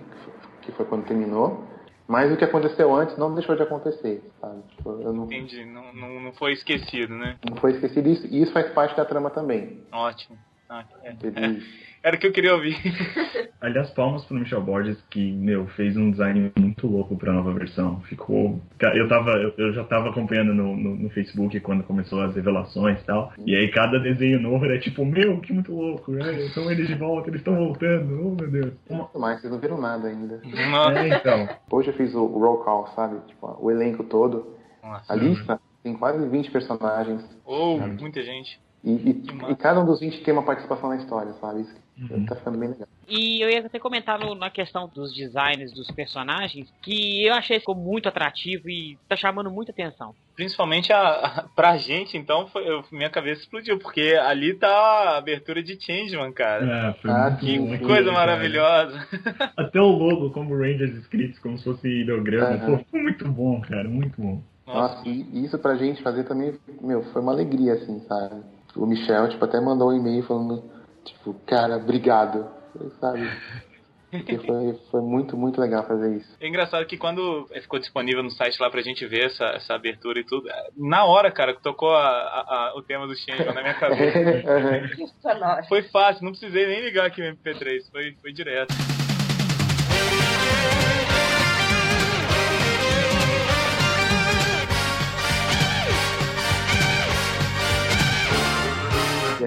[0.62, 1.62] que foi quando terminou.
[2.06, 4.62] Mas o que aconteceu antes não deixou de acontecer, sabe?
[4.76, 7.38] Tipo, eu não, Entendi, não, não, não foi esquecido, né?
[7.48, 9.82] não foi esquecido isso, e isso faz parte da trama também.
[9.90, 10.38] Ótimo.
[10.74, 11.14] Ah, é.
[12.02, 12.76] Era o que eu queria ouvir.
[13.60, 18.00] Aliás, palmas pro Michel Borges, que, meu, fez um design muito louco pra nova versão.
[18.02, 18.60] Ficou.
[18.92, 23.04] Eu, tava, eu, já tava acompanhando no, no, no Facebook quando começou as revelações e
[23.04, 23.32] tal.
[23.46, 26.44] E aí cada desenho novo era tipo, meu, que muito louco, né?
[26.44, 28.72] Então eles de volta, eles estão voltando, oh meu Deus.
[28.90, 30.42] Uma- mas vocês não viram nada ainda.
[30.70, 30.98] Nossa.
[30.98, 31.48] É, então.
[31.70, 33.18] Hoje eu fiz o roll call, sabe?
[33.28, 34.56] Tipo, o elenco todo.
[34.82, 35.12] Nossa.
[35.12, 37.24] A lista tem quase 20 personagens.
[37.46, 38.60] Oh, muita gente.
[38.84, 41.62] E, e, e cada um dos 20 tem uma participação na história, sabe?
[41.62, 42.26] Isso Uhum.
[42.26, 42.88] tá ficando bem legal.
[43.08, 47.60] E eu ia até comentar no- na questão dos designs dos personagens, que eu achei
[47.60, 50.12] ficou muito atrativo e tá chamando muita atenção.
[50.34, 55.18] Principalmente a, a, pra gente, então, foi, eu- minha cabeça explodiu, porque ali tá a
[55.18, 56.88] abertura de Changeman, cara.
[56.90, 58.12] É, foi Ah, Que bom, coisa cara.
[58.12, 59.08] maravilhosa.
[59.56, 62.58] Até o logo como Rangers escritos como se fosse ideograma.
[62.66, 64.42] Pô, ficou muito bom, cara, muito bom.
[64.66, 64.96] Nossa.
[64.96, 68.42] Nossa, e e isso pra gente fazer também, meu, foi uma alegria, assim, sabe?
[68.76, 70.64] O Michel, tipo, até mandou um e-mail falando,
[71.04, 72.46] tipo, cara, obrigado,
[73.00, 73.30] sabe?
[74.10, 76.36] Porque foi, foi muito, muito legal fazer isso.
[76.40, 80.20] É engraçado que quando ficou disponível no site lá pra gente ver essa, essa abertura
[80.20, 83.60] e tudo, na hora, cara, que tocou a- a- a- o tema do Changeman na
[83.62, 85.34] minha cabeça.
[85.40, 85.66] Nós.
[85.68, 88.72] Foi fácil, não precisei nem ligar aqui o MP3, foi, foi direto.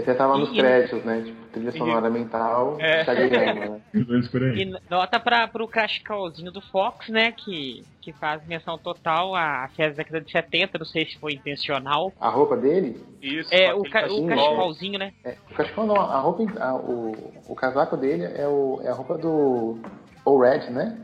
[0.09, 1.21] Até tava nos E- e- créditos, né?
[1.25, 3.03] Tipo, trilha sonora mental, É.
[3.03, 3.81] Né?
[3.93, 4.61] Dois por aí.
[4.61, 9.67] E nota pra, pro Crash Callzinho do Fox, né, que, que faz menção total à
[9.75, 12.13] festa da década de 70, não sei se foi intencional.
[12.21, 15.11] A roupa dele, Isso, É, o, ca o cachecolzinho, né?
[15.25, 18.93] é, o cachecol não, a roupa, a- o, o casaco dele é, o, é a
[18.93, 19.77] roupa do
[20.23, 20.97] O Red, né?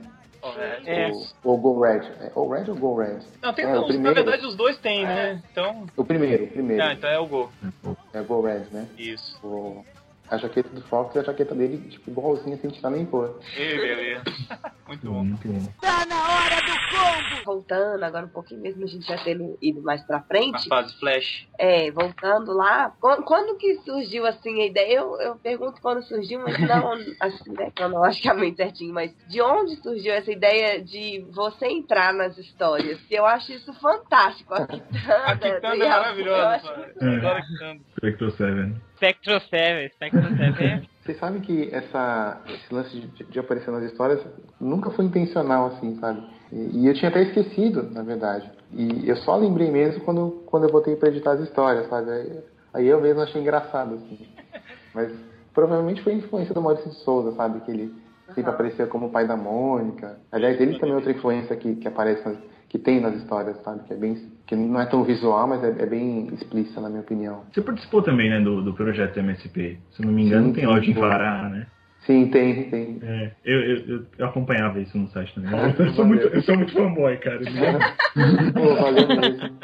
[0.85, 1.09] É.
[1.43, 2.01] O, o Go Red.
[2.19, 3.19] É, o Red ou Go Red?
[3.41, 4.13] Não, tem É, os- primeiro.
[4.17, 5.41] Na verdade, os dois tem, né?
[5.51, 5.85] Então.
[5.95, 6.83] O primeiro, o primeiro.
[6.83, 7.49] Ah, então é o Gol.
[8.13, 8.87] É Go Red, né?
[8.97, 9.37] Isso.
[9.43, 9.83] O,
[10.33, 13.39] a jaqueta do Fox e a jaqueta dele, tipo, igualzinha, sem tirar nem pôr.
[13.55, 14.23] Ei, beleza.
[14.87, 15.23] Muito bom.
[15.23, 15.73] Muito bom.
[17.45, 20.67] Voltando agora um pouquinho, mesmo a gente já tendo ido mais pra Na frente.
[20.67, 21.47] fase Flash.
[21.59, 24.99] É, voltando lá, quando, quando que surgiu assim a ideia?
[24.99, 30.13] Eu, eu pergunto quando surgiu, mas não assim, né, cronologicamente certinho, mas de onde surgiu
[30.13, 32.99] essa ideia de você entrar nas histórias?
[33.11, 34.53] Eu acho isso fantástico.
[34.53, 36.39] A Kitanda, A Kitanda do é maravilhosa.
[36.41, 37.15] eu acho muito É.
[37.17, 37.81] adoro a Kitanda.
[37.97, 38.75] Spectro 7.
[39.03, 44.25] Spectro 7, Spectro 7 Vocês sabem que essa, esse lance de, de aparecer nas histórias
[44.61, 46.23] nunca foi intencional, assim, sabe?
[46.53, 48.49] E, e eu tinha até esquecido, na verdade.
[48.71, 52.11] E eu só lembrei mesmo quando, quando eu botei pra editar as histórias, sabe?
[52.11, 52.43] Aí,
[52.75, 54.19] aí eu mesmo achei engraçado, assim.
[54.93, 55.11] Mas
[55.53, 57.59] provavelmente foi influência do Maurício de Souza, sabe?
[57.65, 57.93] Que ele
[58.27, 58.53] sempre Aham.
[58.53, 60.17] aparecia como o pai da Mônica.
[60.31, 62.37] Aliás, ele também é outra influência que, que aparece nas,
[62.73, 63.83] que tem nas histórias, sabe?
[63.85, 67.01] Que é bem que não é tão visual, mas é, é bem explícita na minha
[67.01, 67.43] opinião.
[67.53, 69.77] Você participou também, né, do, do projeto MSP.
[69.91, 70.93] Se não me engano, Sim, tem ódio em.
[70.95, 71.67] Vará, né?
[71.99, 72.99] Sim, tem, tem.
[73.03, 75.51] É, eu, eu, eu- acompanhava isso no site também.
[75.77, 77.39] Eu sou muito, eu sou muito fanboy, cara.
[78.55, 79.59] Pô, valeu mesmo.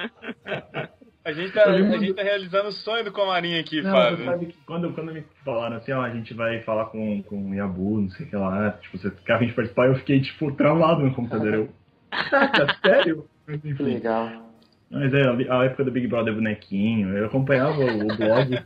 [1.26, 4.24] A gente tá, a gente tá realizando o sonho do Comarinho aqui, Não, Fábio.
[4.26, 7.54] sabe que quando, quando me falaram assim, ó, a gente vai falar com, com o
[7.56, 10.52] Yabu, não sei o que lá, tipo, você quer a gente participar, eu fiquei, tipo,
[10.54, 11.54] travado no computador.
[11.54, 11.70] Eu,
[12.10, 13.26] caraca, sério?
[13.48, 13.84] Mas, Que enfim.
[13.84, 14.30] legal.
[14.92, 18.60] Mas é, a época do Big Brother bonequinho, eu acompanhava o, blog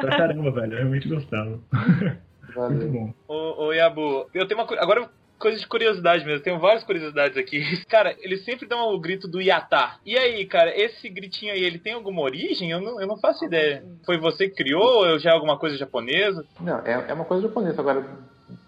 [0.00, 1.58] pra caramba, velho, eu realmente gostava.
[1.72, 2.88] Muito Valeu.
[2.92, 3.14] bom.
[3.26, 4.66] Ô, ô Yabu, eu tenho uma.
[4.66, 5.08] cu- Agora,
[5.38, 7.60] coisa de curiosidade mesmo, eu tenho várias curiosidades aqui.
[7.88, 9.96] Cara, eles sempre dão o grito do Yatá.
[10.04, 12.70] E aí, cara, esse gritinho aí, ele tem alguma origem?
[12.70, 13.82] Eu não, eu não faço ideia.
[14.04, 16.44] Foi você que criou ou já é alguma coisa japonesa?
[16.60, 17.80] Não, é, é uma coisa japonesa.
[17.80, 18.04] Agora,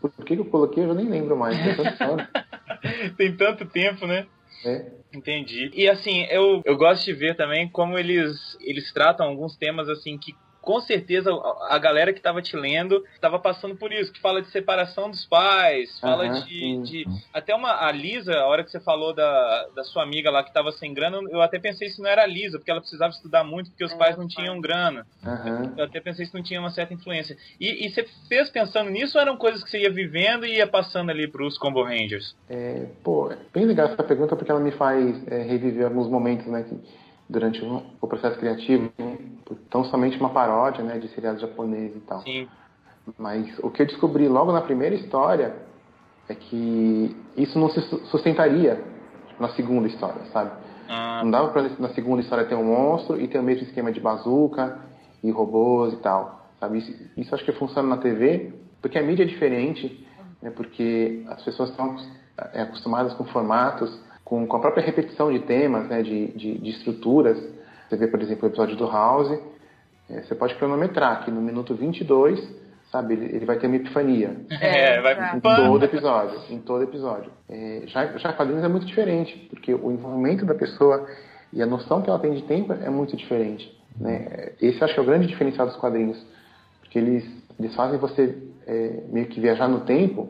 [0.00, 1.56] por que que eu coloquei, eu já nem lembro mais.
[3.16, 4.26] Tem tanto tempo, né?
[4.64, 4.98] É.
[5.12, 5.70] Entendi.
[5.74, 10.18] E assim, eu, eu gosto de ver também como eles, eles tratam alguns temas assim
[10.18, 11.30] que com certeza
[11.68, 15.24] a galera que estava te lendo estava passando por isso, que fala de separação dos
[15.26, 17.86] pais, fala Aham, de, de- Até uma.
[17.86, 20.92] A Lisa, a hora que você falou da, da sua amiga lá que estava sem
[20.92, 23.84] grana, eu até pensei se não era a Lisa, porque ela precisava estudar muito, porque
[23.84, 25.06] os É, pais não os tinham grana.
[25.24, 25.74] Aham.
[25.76, 27.36] Eu até pensei se não tinha uma certa influência.
[27.60, 30.66] E, e você fez pensando nisso ou eram coisas que você ia vivendo e ia
[30.66, 32.34] passando ali pros Combo Rangers?
[32.48, 36.46] É, pô, é bem legal essa pergunta porque ela me faz é, reviver alguns momentos,
[36.46, 38.90] né, que durante o, o processo criativo,
[39.70, 42.20] tão somente uma paródia, né, de seriado japonês e tal.
[42.22, 42.48] Sim.
[43.18, 45.54] Mas o que eu descobri logo na primeira história
[46.28, 48.82] é que isso não se su- sustentaria
[49.40, 50.50] na segunda história, sabe?
[50.88, 53.92] Ah, Não dava pra na segunda história ter um monstro e ter o mesmo esquema
[53.92, 54.78] de bazuca
[55.22, 56.78] e robôs e tal, sabe?
[56.78, 60.06] Isso, isso acho que funciona na TV porque a mídia é diferente,
[60.42, 60.50] né?
[60.50, 61.96] Porque as pessoas estão
[62.52, 63.90] é, acostumadas com formatos,
[64.28, 66.02] com, com a própria repetição de temas, né?
[66.02, 67.38] De, de, de estruturas.
[67.88, 69.40] Você vê, por exemplo, o episódio do House,
[70.10, 72.38] é, você pode cronometrar que no minuto 22,
[72.92, 73.14] sabe?
[73.14, 74.36] Ele, ele vai ter uma epifania.
[74.50, 75.36] é, vai exato.
[75.38, 77.32] Em todo episódio, em todo episódio.
[77.48, 81.08] É, já, já quadrinhos é muito diferente, porque o envolvimento da pessoa
[81.50, 83.74] e a noção que ela tem de tempo é muito diferente.
[83.98, 84.52] Né?
[84.60, 86.22] Esse eu acho que é o grande diferencial dos quadrinhos,
[86.80, 87.24] porque eles,
[87.58, 88.36] eles fazem você
[88.66, 90.28] é, meio que viajar no tempo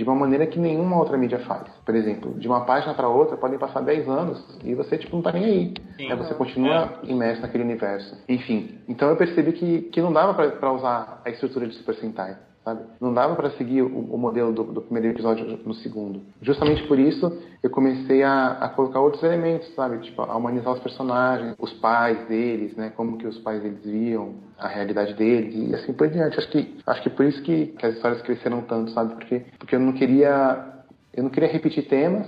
[0.00, 1.68] de uma maneira que nenhuma outra mídia faz.
[1.84, 5.22] Por exemplo, de uma página para outra podem passar 10 anos e você tipo não
[5.22, 5.74] tá nem aí.
[5.98, 6.08] Sim.
[6.08, 6.16] né?
[6.16, 8.16] Você continua imerso naquele universo.
[8.26, 12.34] Enfim, então eu percebi que, que não dava para usar a estrutura de Super Sentai.
[12.64, 12.82] Sabe?
[13.00, 16.20] Não dava para seguir o, o modelo do, do primeiro episódio no segundo.
[16.42, 19.98] Justamente por isso eu comecei a, a colocar outros elementos, sabe?
[20.00, 22.92] Tipo, a humanizar os personagens, os pais deles, né?
[22.94, 26.38] Como que os pais deles viam a realidade deles e assim por diante.
[26.38, 29.14] Acho que acho que por isso que, que as histórias cresceram tanto, sabe?
[29.14, 30.66] Porque porque eu não queria
[31.14, 32.26] eu não queria repetir temas,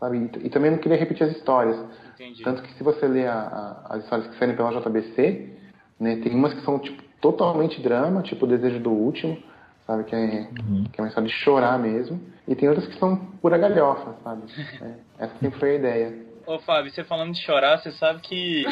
[0.00, 0.30] sabe?
[0.42, 1.76] E, e também não queria repetir as histórias.
[2.14, 2.42] Entendi.
[2.42, 5.50] Tanto que se você ler a- a- as histórias que saem pela JBC,
[6.00, 9.36] né, tem umas que são tipo, totalmente drama, tipo O Desejo do Último,
[9.88, 10.04] sabe?
[10.04, 10.44] Que é,
[10.92, 12.20] que é uma história de chorar mesmo.
[12.46, 14.42] E tem outras que são pura galhofa, sabe?
[14.82, 16.28] É, essa sempre foi a ideia.
[16.46, 18.64] Ô Fábio, você falando de chorar, você sabe que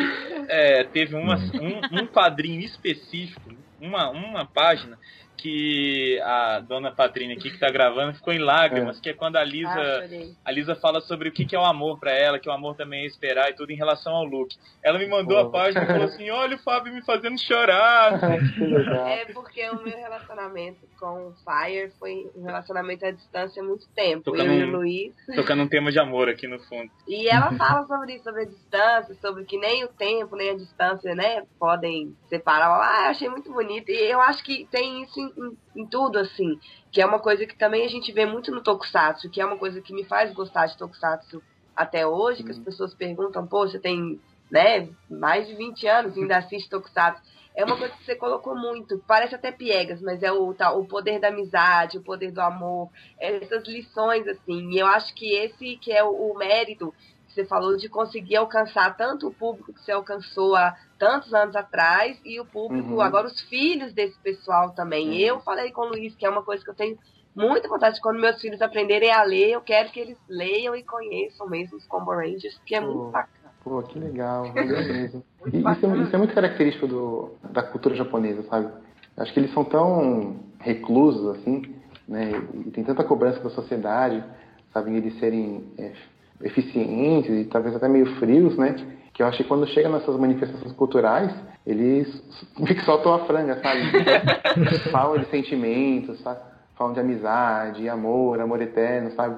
[0.48, 3.50] é, teve uma, um, um quadrinho específico,
[3.80, 4.98] uma, uma página,
[5.36, 9.40] que a dona Patrícia aqui que tá gravando ficou em lágrimas, que é quando a
[9.40, 10.34] Ah, Lisa, chorei.
[10.44, 12.74] a Lisa fala sobre o que, que é o amor pra ela, que o amor
[12.76, 14.56] também é esperar e tudo em relação ao Luke.
[14.82, 15.50] Ela me mandou a Pô.
[15.52, 18.12] página e falou assim: olha o Fábio me fazendo chorar.
[18.58, 19.06] legal.
[19.08, 23.86] É porque o meu relacionamento com o Fire foi um relacionamento à distância há muito
[23.94, 24.22] tempo.
[24.24, 25.14] Tocando eu e um- o Luiz.
[25.34, 26.90] Tocando um tema de amor aqui no fundo.
[27.06, 30.56] E ela fala sobre isso, sobre a distância, sobre que nem o tempo, nem a
[30.56, 32.66] distância, né, podem separar.
[32.80, 33.90] Ah, eu achei muito bonito.
[33.90, 36.58] E eu acho que tem isso em, em- em tudo, assim.
[36.90, 39.58] Que é uma coisa que também a gente vê muito no Tokusatsu, que é uma
[39.58, 41.42] coisa que me faz gostar de Tokusatsu
[41.74, 46.20] até hoje, que as pessoas perguntam, pô, você tem, né, mais de 20 anos e
[46.20, 47.22] ainda assiste Tokusatsu.
[47.54, 50.84] É uma coisa que você colocou muito, parece até piegas, mas é o, tá, o
[50.84, 54.72] poder da amizade, o poder do amor, essas lições, assim.
[54.72, 56.92] E eu acho que esse que é o, o mérito
[57.36, 62.18] você falou de conseguir alcançar tanto o público que você alcançou há tantos anos atrás
[62.24, 63.00] e o público, Uhum.
[63.02, 65.08] agora os filhos desse pessoal também.
[65.08, 65.14] Uhum.
[65.18, 66.96] Eu falei com o Luiz que é uma coisa que eu tenho
[67.34, 70.82] muita vontade de quando meus filhos aprenderem a ler, eu quero que eles leiam e
[70.82, 72.86] conheçam mesmo os Combo Rangers, que é Pô.
[72.86, 73.52] muito bacana.
[73.62, 75.22] Pô, que legal, valeu mesmo.
[75.52, 78.72] E isso, é- isso é muito característico do, da cultura japonesa, sabe?
[79.18, 81.74] Acho que eles são tão reclusos, assim,
[82.08, 82.30] né?
[82.66, 84.24] E tem tanta cobrança da sociedade,
[84.72, 84.96] sabe?
[84.96, 85.92] Eles serem é,
[86.42, 88.74] eficientes e talvez até meio frios, né?
[89.12, 91.32] Que eu acho que quando chega nessas manifestações culturais,
[91.66, 92.22] eles
[92.58, 93.80] meio que soltam a franga, sabe?
[94.90, 96.40] Falam de sentimentos, sabe?
[96.76, 99.36] Falam de amizade, amor, amor eterno, sabe?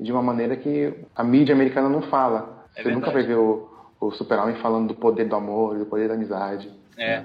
[0.00, 2.66] de uma maneira que a mídia americana não fala.
[2.74, 3.68] É Você nunca vai ver o,
[4.00, 6.72] o super-homem falando do poder do amor, do poder da amizade.
[6.96, 7.24] É,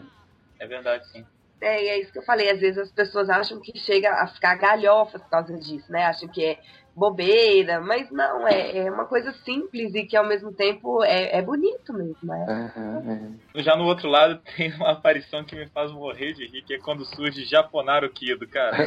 [0.59, 1.25] é verdade, sim.
[1.61, 2.51] É, e é isso que eu falei.
[2.51, 6.05] Às vezes as pessoas acham que chega a ficar galhofa por causa disso, né?
[6.05, 6.59] Acham que é
[6.95, 11.41] bobeira, mas não, é, é uma coisa simples e que ao mesmo tempo é, é
[11.41, 12.71] bonito mesmo, né?
[12.75, 13.61] Uhum, é.
[13.63, 16.79] Já no outro lado tem uma aparição que me faz morrer de rir, que é
[16.79, 18.77] quando surge Japonaro Kido, cara.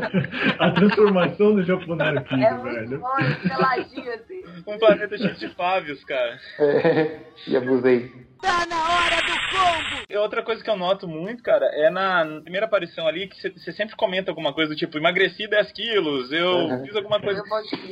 [0.58, 3.00] A transformação do Japonaro Kido, É muito velho.
[3.00, 4.42] bom, peladinho assim.
[4.66, 6.38] Um planeta cheio de Fábios, cara.
[6.58, 8.29] É, e abusei.
[10.08, 13.72] E outra coisa que eu noto muito, cara, é na primeira aparição ali que você
[13.72, 16.84] sempre comenta alguma coisa do tipo, emagreci 10 quilos, eu Uhum.
[16.84, 17.42] fiz alguma coisa.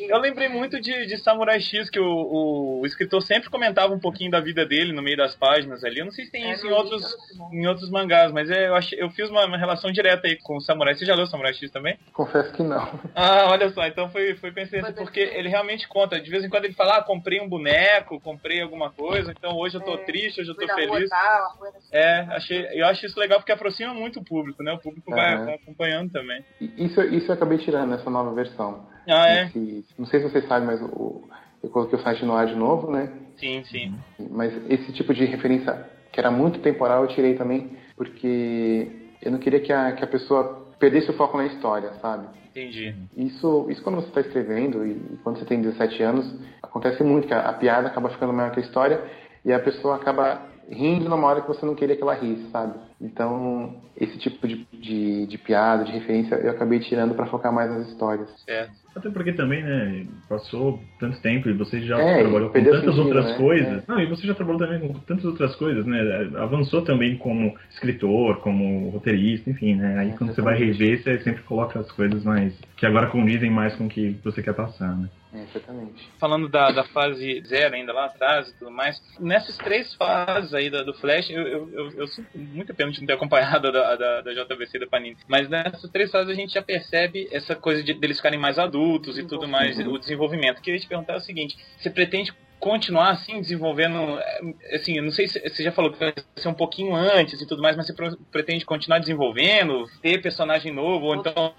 [0.09, 4.01] Eu lembrei muito de, de Samurai X, que o, o, o escritor sempre comentava um
[4.01, 6.01] pouquinho da vida dele no meio das páginas ali.
[6.01, 7.05] Eu não sei se tem É, isso em no outros,
[7.53, 10.57] em outros mangás, mas é, eu, achei, eu fiz uma, uma relação direta aí com
[10.57, 10.95] o Samurai.
[10.95, 11.97] Você já leu Samurai X também?
[12.13, 12.89] Confesso que não.
[13.15, 16.21] Ah, olha só, então foi, foi coincidência, Foi porque ele realmente conta.
[16.21, 19.77] De vez em quando ele fala, ah, comprei um boneco, comprei alguma coisa, então hoje
[19.77, 21.11] eu tô É, triste, hoje eu Fui tô na rua feliz.
[21.11, 21.89] tal, assim.
[21.93, 24.73] É, achei, eu acho isso legal porque aproxima muito o público, né?
[24.73, 25.45] O público vai, Aham.
[25.45, 26.45] vai acompanhando também.
[26.61, 28.87] Isso, isso eu acabei tirando nessa nova versão.
[29.09, 29.47] Ah, é?
[29.47, 31.29] Esse- não sei se vocês sabem, mas o,
[31.63, 33.11] eu coloquei o site no ar de novo, né?
[33.37, 33.99] Sim, sim.
[34.31, 39.39] Mas esse tipo de referência, que era muito temporal, eu tirei também, porque eu não
[39.39, 42.27] queria que a, que a pessoa perdesse o foco na história, sabe?
[42.51, 42.95] Entendi.
[43.17, 46.27] Isso, isso quando você está escrevendo e, e quando você tem 17 anos,
[46.63, 49.01] acontece muito, que a, a piada acaba ficando maior que a história
[49.45, 52.79] e a pessoa acaba rindo numa hora que você não queria que ela risse, sabe?
[53.01, 57.71] Então, esse tipo de, de, de piada, de referência, eu acabei tirando para focar mais
[57.71, 58.29] nas histórias.
[58.45, 58.73] Certo.
[58.97, 63.01] Até porque também, né, passou tanto tempo e você já É, trabalhou com tantas sentido,
[63.03, 63.37] outras né?
[63.37, 63.87] coisas.
[63.87, 66.01] Não, e você já trabalhou também com tantas outras coisas, né?
[66.37, 69.99] Avançou também como escritor, como roteirista, enfim, né?
[69.99, 72.53] Aí quando você vai rever, você sempre coloca as coisas mais.
[72.77, 75.09] que agora condizem mais com o que você quer passar, né?
[75.33, 76.09] É, exatamente.
[76.19, 80.71] Falando da, da fase zero ainda lá atrás e tudo mais, nessas três fases aí
[80.71, 83.97] da, do Flash, eu, eu, eu, eu sinto muita pena de não ter acompanhado da,
[83.97, 85.17] da, da JVC da Panini.
[85.27, 89.19] Mas nessas três fases a gente já percebe essa coisa de deles ficarem mais adultos
[89.19, 90.63] e tudo mais, o desenvolvimento.
[90.63, 95.29] Queria te perguntar o seguinte: você pretende continuar assim, desenvolvendo, eh, assim, eu não sei
[95.29, 97.95] se você já falou que vai ser um pouquinho antes e tudo mais, mas você
[98.31, 101.55] pretende continuar desenvolvendo, ter personagem novo, ou então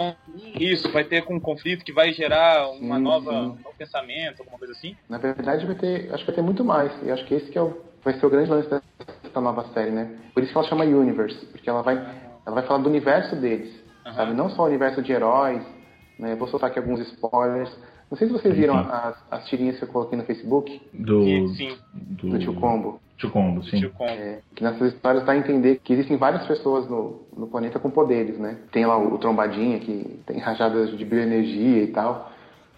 [0.60, 3.38] isso, vai ter um conflito que vai gerar uma Sim, nova, sim.
[3.38, 4.96] um novo pensamento, alguma coisa assim?
[5.08, 6.92] Na verdade, vai ter, acho que vai ter muito mais.
[7.04, 9.92] E acho que esse que é o, vai ser o grande lance dessa nova série,
[9.92, 10.18] né?
[10.34, 11.96] Por isso que ela chama Universe, porque ela vai,
[12.46, 13.74] ela vai falar do universo deles,
[14.06, 14.16] Aham.
[14.16, 14.34] sabe?
[14.34, 15.64] Não só o universo de heróis,
[16.18, 16.36] né?
[16.36, 17.76] Vou soltar aqui alguns spoilers.
[18.10, 18.90] Não sei se vocês viram Sim.
[18.92, 21.24] as, as tirinhas que eu coloquei no Facebook Do.
[21.24, 21.78] Sim, sim.
[21.94, 23.00] Do, do Tio Combo.
[23.18, 23.80] Tio Combo, sim.
[23.80, 24.12] Tio Combo.
[24.12, 27.90] É, que nessas histórias dá a entender que existem várias pessoas no, no planeta com
[27.90, 28.58] poderes, né?
[28.72, 32.32] Tem lá o, o Trombadinha, que tem rajadas de bioenergia e tal,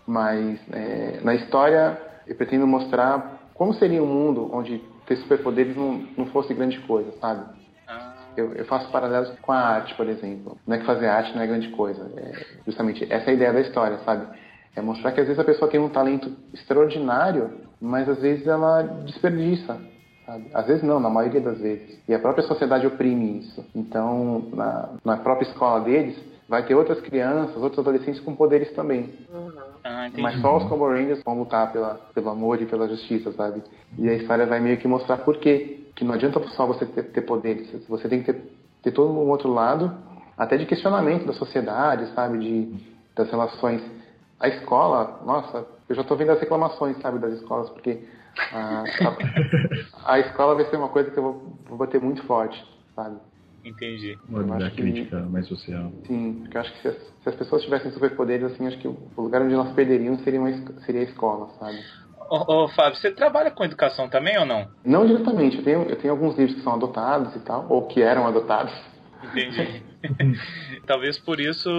[0.06, 6.06] mas é, na história eu pretendo mostrar como seria um mundo onde ter superpoderes não,
[6.18, 7.44] não fosse grande coisa, sabe?
[7.88, 10.58] Ah, Eu, eu faço paralelos com a arte, por exemplo.
[10.66, 12.10] Não é que fazer arte não é grande coisa.
[12.16, 14.26] É justamente essa é a ideia da história, sabe?
[14.74, 18.84] É mostrar que às vezes a pessoa tem um talento extraordinário, mas às vezes ela
[19.06, 19.78] desperdiça.
[20.26, 20.50] Sabe?
[20.54, 22.00] Às vezes não, na maioria das vezes.
[22.08, 23.66] E a própria sociedade oprime isso.
[23.76, 29.14] Então, na, na própria escola deles, vai ter outras crianças, outros adolescentes com poderes também.
[29.84, 30.10] Ah.
[30.18, 33.64] Mas só os Combo Rangers vão lutar pela, pelo amor e pela justiça, sabe?
[33.98, 35.80] E a história vai meio que mostrar por quê.
[35.96, 38.42] Que não adianta só você ter, ter poderes, você tem que ter,
[38.82, 39.94] ter todo um outro lado,
[40.38, 42.40] até de questionamento da sociedade, sabe?
[42.40, 42.76] De,
[43.16, 43.82] das relações.
[44.40, 48.04] A escola, nossa, eu já tô vendo as reclamações, sabe, das escolas, porque
[48.54, 52.64] a, a, a escola vai ser uma coisa que eu vou, vou bater muito forte,
[52.96, 53.18] sabe?
[53.64, 54.18] Entendi.
[54.54, 55.92] Acho que- crítica mais social.
[56.06, 58.88] Sim, porque eu acho que se as, se as pessoas tivessem superpoderes, assim, acho que
[58.88, 61.78] o lugar onde elas perderiam seria, uma, seria a escola, sabe?
[62.30, 64.68] Ô, ô, Fábio, você trabalha com educação também ou não?
[64.86, 68.02] Não diretamente, eu tenho, eu tenho alguns livros que são adotados e tal, ou que
[68.02, 68.74] eram adotados.
[69.24, 69.84] Entendi.
[70.88, 71.70] Talvez por isso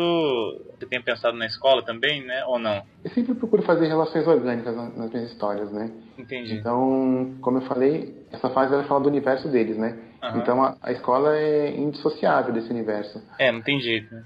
[0.78, 2.44] você tenha pensado na escola também, né?
[2.46, 2.82] Ou não?
[3.04, 5.90] Eu sempre procuro fazer relações orgânicas na- nas minhas histórias, né?
[6.16, 6.54] Entendi.
[6.54, 9.98] Então, como eu falei, essa fase ela fala do universo deles, né?
[10.22, 10.38] Aham.
[10.38, 13.20] Então a, a escola é indissociável desse universo.
[13.38, 14.24] É, não tem jeito, né?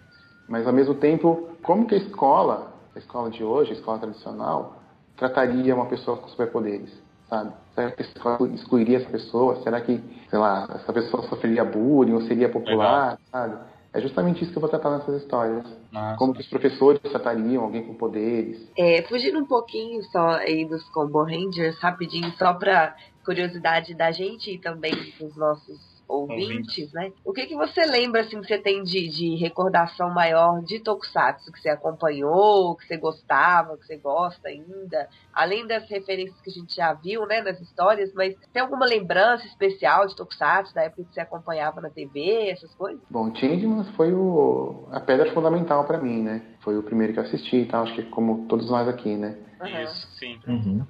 [0.49, 4.80] Mas ao mesmo tempo, como que a escola, a escola de hoje, a escola tradicional,
[5.16, 6.92] trataria uma pessoa com superpoderes,
[7.28, 7.53] sabe?
[7.74, 9.62] Será que a escola excluiria essa pessoa?
[9.62, 13.59] Será que, sei lá, essa pessoa sofreria bullying ou seria popular, sabe?
[13.92, 15.64] É justamente isso que eu vou tratar nessas histórias.
[15.90, 16.18] Nossa.
[16.18, 18.70] Como que os professores tratariam alguém com poderes?
[18.76, 22.94] É, fugindo um pouquinho só aí dos Combo Rangers, rapidinho, só pra
[23.27, 27.12] curiosidade da gente e também dos nossos ouvintes, né?
[27.24, 31.51] O que, que você lembra, assim, que você tem de, de recordação maior de Tokusatsu,
[31.51, 35.09] que você acompanhou, que você gostava, que você gosta ainda?
[35.33, 39.45] Além das referências que a gente já viu, né, nas histórias, mas tem alguma lembrança
[39.47, 43.03] especial de Tokusatsu, da época que você acompanhava na TV, essas coisas?
[43.11, 46.43] Bom, Changeman foi o, a pedra fundamental pra mim, né?
[46.61, 49.37] Foi o primeiro que eu assisti e tal, acho que como todos nós aqui, né?
[49.61, 49.83] Aham.
[49.83, 50.39] Isso, sim.
[50.47, 50.87] Uhum.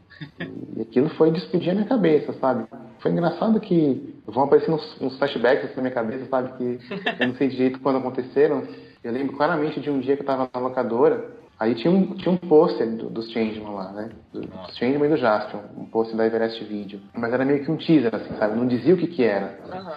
[0.76, 2.66] E aquilo foi de explodir a minha cabeça, sabe?
[3.00, 6.52] Foi engraçado que vão aparecendo uns, uns flashbacks na minha cabeça, sabe?
[6.58, 6.78] Que
[7.20, 8.66] eu não sei direito quando aconteceram.
[9.04, 12.32] Eu lembro claramente de um dia que eu tava na locadora, aí tinha um, tinha
[12.32, 14.10] um pôster do, dos Changeman lá, né?
[14.32, 17.00] Do, dos Changeman e do Jaspion, um pôster da Everest Video.
[17.14, 18.56] Mas era meio que um teaser, assim, sabe?
[18.56, 19.58] Não dizia o que que era.
[19.72, 19.96] Aham.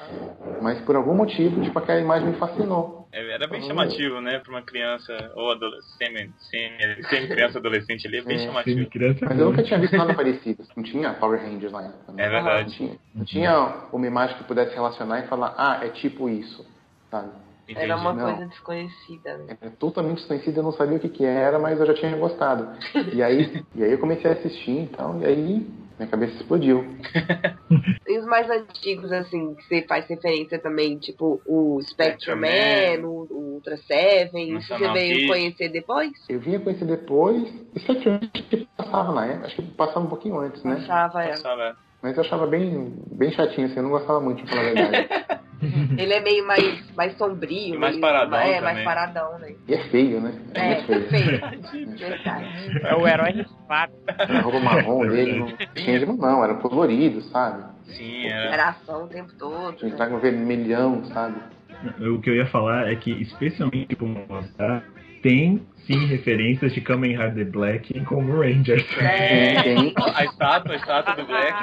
[0.61, 3.07] Mas por algum motivo, tipo, aquela imagem me fascinou.
[3.11, 8.17] É, Era bem chamativo, né, pra uma criança ou adolescente, semi, semi criança adolescente ali,
[8.17, 8.89] é bem É, chamativo.
[8.89, 9.25] Criança.
[9.25, 10.63] Mas eu nunca tinha visto nada parecido.
[10.77, 12.11] Não tinha Power Rangers na época.
[12.11, 12.23] né?
[12.25, 12.69] É verdade.
[12.69, 16.63] Não tinha, não tinha uma imagem que pudesse relacionar e falar, ah, é tipo isso,
[17.09, 17.31] sabe?
[17.75, 18.25] Era uma Não.
[18.25, 19.57] coisa desconhecida, né?
[19.61, 22.67] É totalmente desconhecido, eu não sabia o que, que era, mas eu já tinha gostado.
[23.13, 25.67] E aí, e aí eu comecei a assistir, então, e aí
[25.99, 26.85] minha cabeça explodiu.
[28.07, 33.27] E os mais antigos, assim, que você faz referência também, tipo o Spectrum Man, o,
[33.29, 36.11] o Ultra Seven, isso você veio conhecer depois?
[36.29, 40.09] Eu vinha conhecer depois, isso aqui acho que passava na época, acho que passava um
[40.09, 40.75] pouquinho antes, né?
[40.75, 41.35] Achava, é.
[41.35, 41.75] Sabe?
[42.01, 45.09] Mas eu achava bem, bem chatinho, assim, eu não gostava muito, pra falar a verdade.
[45.97, 47.75] Ele é meio mais, mais sombrio.
[47.75, 48.61] E mais meio- paradão É, também.
[48.61, 49.55] mais paradão, né?
[49.67, 50.33] E é feio, né?
[50.53, 51.09] É, É, muito feio.
[51.09, 51.41] feio.
[51.99, 52.79] Verdade.
[52.81, 53.91] É o herói rispado.
[54.17, 57.65] A roupa marrom dele não tinha de não, era colorido, sabe?
[57.87, 58.53] Sim, era.
[58.53, 59.75] Era ação o tempo todo.
[59.75, 60.07] Tinha Né?
[60.07, 61.41] que um vermelhão, sabe?
[62.09, 64.81] O que eu ia falar é que, especialmente com o mangá,
[65.21, 68.85] tem sim referências de Kamen Rider Black em Como Rangers.
[68.99, 69.61] É.
[69.63, 71.53] Tem, A estátua, a estátua do Black.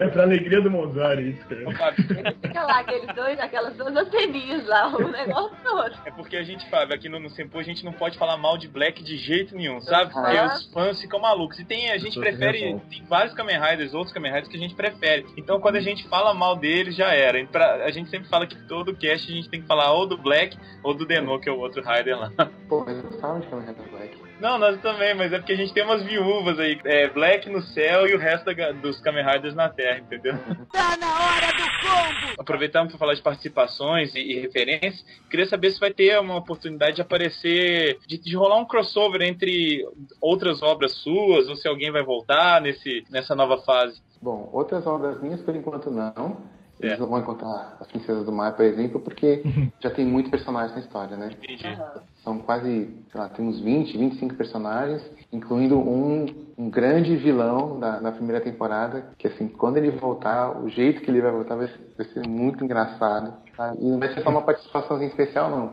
[0.00, 1.94] é, É pra alegria do Mozart isso, Ô, cara.
[1.98, 5.94] Ele fica lá, aqueles dois, aquelas duas anteninhas lá, o negócio todo.
[6.04, 8.58] É porque a gente, Fábio, aqui no, no Sempo a gente não pode falar mal
[8.58, 10.12] de Black de jeito nenhum, sabe?
[10.12, 10.46] Porque Aham.
[10.54, 11.58] os fãs ficam malucos.
[11.60, 12.80] E tem, a gente prefere.
[12.90, 15.24] Tem vários Kamen Riders, outros Kamen Riders que a gente prefere.
[15.36, 17.38] Então quando a gente fala mal deles, já era.
[17.46, 20.16] Pra- a gente sempre fala que todo cast a gente tem que falar ou do
[20.16, 22.32] Black ou do Deno, que é o outro Rider lá.
[22.68, 24.18] pô, mas eu gostava de Kamen Rider Black.
[24.40, 26.80] Não, nós também, mas é porque a gente tem umas viúvas aí.
[26.84, 30.32] É Black no céu e o resto da dos Kamen Riders na Terra, entendeu?
[30.72, 32.34] Tá na hora do combo!
[32.38, 36.96] Aproveitando para falar de participações e, e referências, queria saber se vai ter uma oportunidade
[36.96, 39.86] de aparecer, de, de rolar um crossover entre
[40.18, 44.00] outras obras suas, ou se alguém vai voltar nesse, nessa nova fase.
[44.22, 46.38] Bom, outras obras minhas, por enquanto, não.
[46.80, 46.96] Eles É.
[46.98, 49.42] não vão encontrar as Princesas do Mar, por exemplo, porque
[49.80, 51.30] já tem muito personagem na história, né?
[51.42, 51.76] Entendi.
[52.22, 55.02] São quase, sei lá, tem uns 20, 25 personagens,
[55.32, 56.26] incluindo um,
[56.56, 61.10] um grande vilão da, da primeira temporada, que assim, quando ele voltar, o jeito que
[61.10, 63.34] ele vai voltar vai ser, vai ser muito engraçado.
[63.56, 63.74] tá?
[63.78, 65.72] E não vai ser só uma participação especial, não.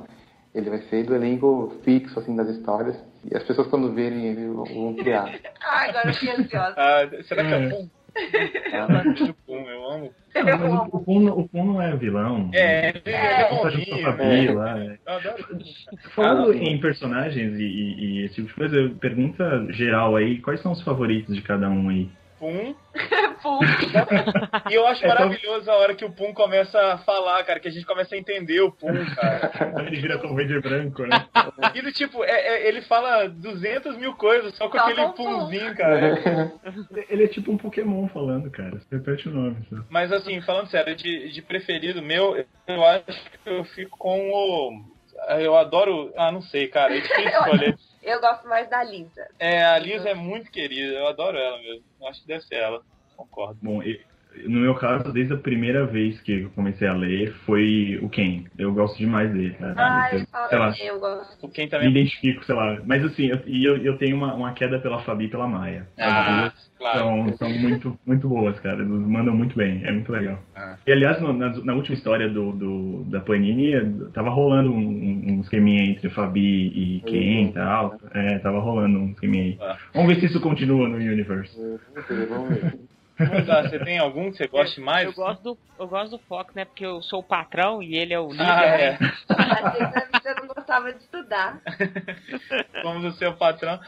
[0.55, 2.95] Ele vai ser do elenco fixo, assim, das histórias.
[3.29, 5.29] E as pessoas, quando verem ele, vão- criar.
[5.61, 6.73] Ai, agora eu fiquei ansiosa.
[6.77, 7.85] Ah, será que é É.
[8.15, 10.11] Eu gosto do Pum, eu amo.
[10.33, 12.49] Não, mas o, o, Pum, o Pum não é vilão.
[12.53, 14.01] É, ele é Ele tá junto com a.
[14.03, 14.79] Fabi lá.
[14.79, 14.97] é.
[15.05, 15.45] Eu adoro.
[16.15, 20.61] Falando Ah, em personagens e, e- e esse tipo de coisa, pergunta geral aí, quais
[20.61, 22.09] são os favoritos de cada um aí?
[22.45, 22.75] Pum.
[23.41, 23.59] Pum.
[24.69, 27.59] E eu acho É só- maravilhoso a hora que o Pum começa a falar, cara,
[27.59, 29.51] que a gente começa a entender o Pum, cara.
[29.87, 31.25] Ele vira como Ranger branco, né?
[31.73, 35.09] E do tipo, é- é- ele fala 200 mil coisas só com Só aquele com
[35.09, 35.39] o Pum.
[35.39, 36.51] Pumzinho, cara.
[37.09, 38.71] Ele é tipo um Pokémon falando, cara.
[38.79, 39.57] Você repete o nome.
[39.69, 39.77] Só.
[39.89, 43.05] Mas assim, falando sério, de, de preferido meu, eu acho
[43.43, 44.95] que eu fico com o.
[45.39, 46.11] Eu adoro.
[46.17, 46.95] Ah, não sei, cara.
[46.95, 47.75] É difícil escolher.
[48.05, 49.27] Eu gosto mais da Lisa.
[49.39, 51.83] É, a Lisa é muito querida, eu adoro ela mesmo.
[51.99, 52.83] Eu acho que deve ser ela.
[53.17, 53.57] Concordo.
[53.61, 54.05] Bom, e-
[54.47, 58.43] no meu caso, desde a primeira vez que eu comecei a ler, foi o Ken.
[58.57, 59.73] Eu gosto demais dele, cara.
[59.77, 61.45] Ai, sei lá, eu gosto.
[61.45, 61.89] O Ken me também.
[61.89, 62.79] identifico, sei lá.
[62.85, 65.87] Mas assim, eu, e eu, eu tenho uma, uma queda pela Fabi e pela Maia.
[65.97, 66.99] As Ah, duas claro.
[66.99, 68.77] são, são muito, muito boas, cara.
[68.81, 70.39] Eles mandam muito bem, é muito legal.
[70.55, 70.77] Ah.
[70.85, 73.71] E aliás, no- na, na última história do, do- da Panini,
[74.13, 77.97] tava rolando um, um, um esqueminha entre Fabi e Ken e tal.
[78.13, 79.57] É, tava rolando um esqueminha aí.
[79.61, 79.77] Ah.
[79.93, 81.55] Vamos ver se isso continua no universe.
[82.29, 82.73] Vamos ver,
[83.17, 85.05] Mas, ah, você tem algum que você goste mais?
[85.05, 86.65] Eu gosto, do, eu gosto do Fox, né?
[86.65, 88.43] Porque eu sou o patrão e ele é o líder.
[88.43, 88.97] Ah, é.
[89.29, 91.61] Achei que você não gostava de estudar.
[92.83, 93.79] Somos o seu patrão.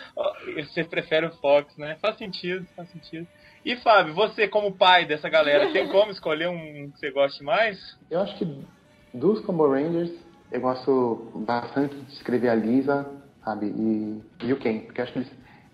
[0.56, 1.98] Você prefere o Fox, né?
[2.02, 3.28] Faz sentido, faz sentido.
[3.66, 7.78] E Fábio, você como pai dessa galera, tem como escolher um que você goste mais?
[8.10, 8.66] Eu acho que
[9.14, 10.12] dos Combo Rangers,
[10.52, 13.06] eu gosto bastante de escrever a Lisa,
[13.44, 13.68] sabe?
[13.68, 15.32] E, e o Ken, porque eu acho que eles,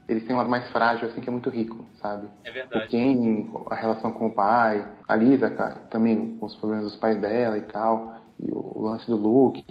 [0.07, 2.27] eles têm um lado mais frágil, assim, que é muito rico, sabe?
[2.43, 2.87] É O verdade.
[2.89, 7.19] Ken, a relação com o pai, a Lisa, cara, também com os problemas dos pais
[7.19, 9.63] dela e tal, e o, o lance do Luke.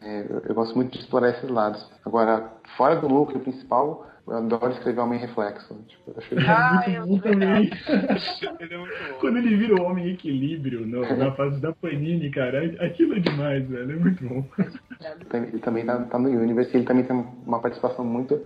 [0.00, 1.88] é, eu, gosto muito de explorar esses lados.
[2.04, 5.74] Agora, fora do Luke, o principal, eu adoro escrever Homem Reflexo.
[5.88, 7.70] Tipo, eu acho ele Ah, muito eu bom também.
[8.60, 9.18] Ele é muito bom.
[9.20, 13.66] Quando ele vira o homem equilíbrio no- na fase da Panini, cara, aquilo é demais,
[13.68, 13.92] velho.
[13.92, 14.44] É muito bom.
[15.34, 18.40] Ele também tá, tá no Universe e ele também tem uma participação muito,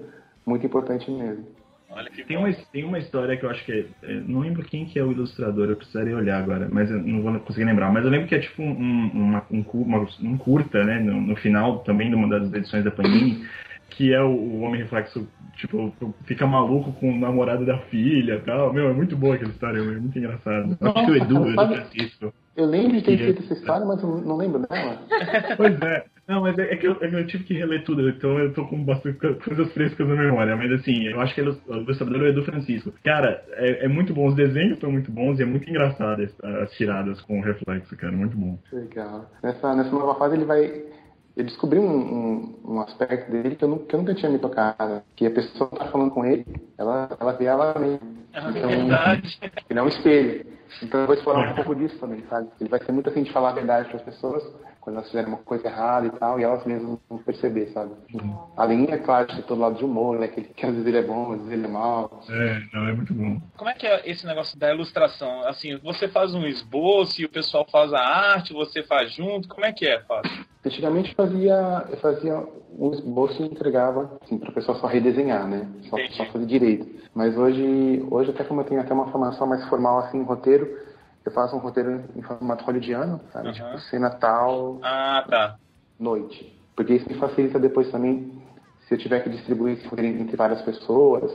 [0.46, 1.44] muito importante mesmo.
[1.88, 4.64] Olha que Tem uma, tem uma história que eu acho que é, é, Não lembro
[4.64, 7.92] quem que é o ilustrador, eu precisaria olhar agora, mas eu não vou conseguir lembrar.
[7.92, 10.98] Mas eu lembro que é tipo um, uma, um, uma- um curta, né?
[10.98, 13.46] No, no final também de uma das edições da Panini,
[13.90, 15.94] que é o, o Homem Reflexo, tipo,
[16.24, 18.72] fica maluco com o namorado da filha e tal.
[18.72, 20.76] Meu, é muito boa aquela história, é muito engraçado.
[20.80, 22.34] Eu acho que o Edu, Francisco.
[22.56, 25.06] Eu lembro de ter escrito essa história, mas eu não lembro dela.
[25.56, 26.04] Pois é.
[26.28, 28.52] Não, mas é, é que eu, é que eu tive que reler tudo, então eu
[28.52, 30.56] tô com bastante co- coisas frescas na memória.
[30.56, 32.92] Mas assim, eu acho que ele- o ilustrador é o Edu Francisco.
[33.04, 36.34] Cara, é, é muito bom, os desenhos estão muito bons e é muito engraçado as,
[36.62, 38.58] as tiradas com o reflexo, cara, muito bom.
[38.72, 39.30] Legal.
[39.42, 40.84] Nessa, nessa nova fase ele vai.
[41.36, 44.38] Eu descobri um, um, um aspecto dele que eu, nunca, que eu nunca tinha me
[44.38, 45.02] tocado.
[45.14, 46.46] Que a pessoa que tá falando com ele,
[46.78, 48.00] ela, ela vê ela mesma.
[48.32, 49.38] É Então, verdade.
[49.68, 50.46] ele é um espelho.
[50.82, 52.48] Então eu vou explorar um pouco disso também, sabe?
[52.60, 54.42] Ele vai ser muito assim de falar a verdade para as pessoas,
[54.86, 57.90] quando elas fizerem uma coisa errada e tal, e elas mesmas vão perceber, sabe?
[58.56, 60.28] Além, é claro, de todo lado de humor, né?
[60.28, 62.22] Que, que às vezes ele é bom, às vezes ele é mau.
[62.30, 63.40] É, não, é muito bom.
[63.56, 65.40] Como é que é esse negócio da ilustração?
[65.48, 69.48] Assim, você faz um esboço e o pessoal faz a arte, você faz junto?
[69.48, 70.30] Como é que é, Fábio?
[70.64, 72.46] Antigamente eu fazia, eu fazia
[72.78, 75.68] um esboço e entregava assim, para a pessoa só redesenhar, né?
[75.90, 76.86] Só, só fazer direito.
[77.12, 80.85] Mas hoje, hoje, até como eu tenho até uma formação mais formal assim em roteiro,
[81.28, 83.48] eu faço um roteiro em formato hollywoodiano, sabe?
[83.48, 83.54] Aham.
[83.54, 85.56] Tipo, cena tal, Ah, tá.
[85.98, 86.54] noite.
[86.76, 88.32] Porque isso me facilita depois também,
[88.86, 91.30] se eu tiver que distribuir esse roteiro entre várias pessoas,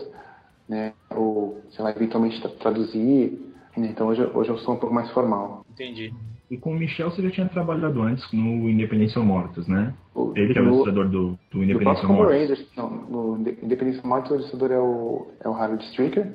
[0.70, 0.94] né?
[1.16, 3.48] Ou, sei lá, eventualmente tra- traduzir.
[3.78, 3.88] né?
[3.88, 5.66] Então hoje, eu- hoje eu sou um pouco mais formal.
[5.72, 6.14] Entendi.
[6.50, 9.94] E com o Michel você já tinha trabalhado antes no Independência ou Mortos, né?
[10.14, 12.36] O- Ele que é o ilustrador do, do Independência Mortos.
[12.36, 16.28] Rangers, não, no Inde- Independência Mortos, o ilustrador é o, é o Harold Stricker.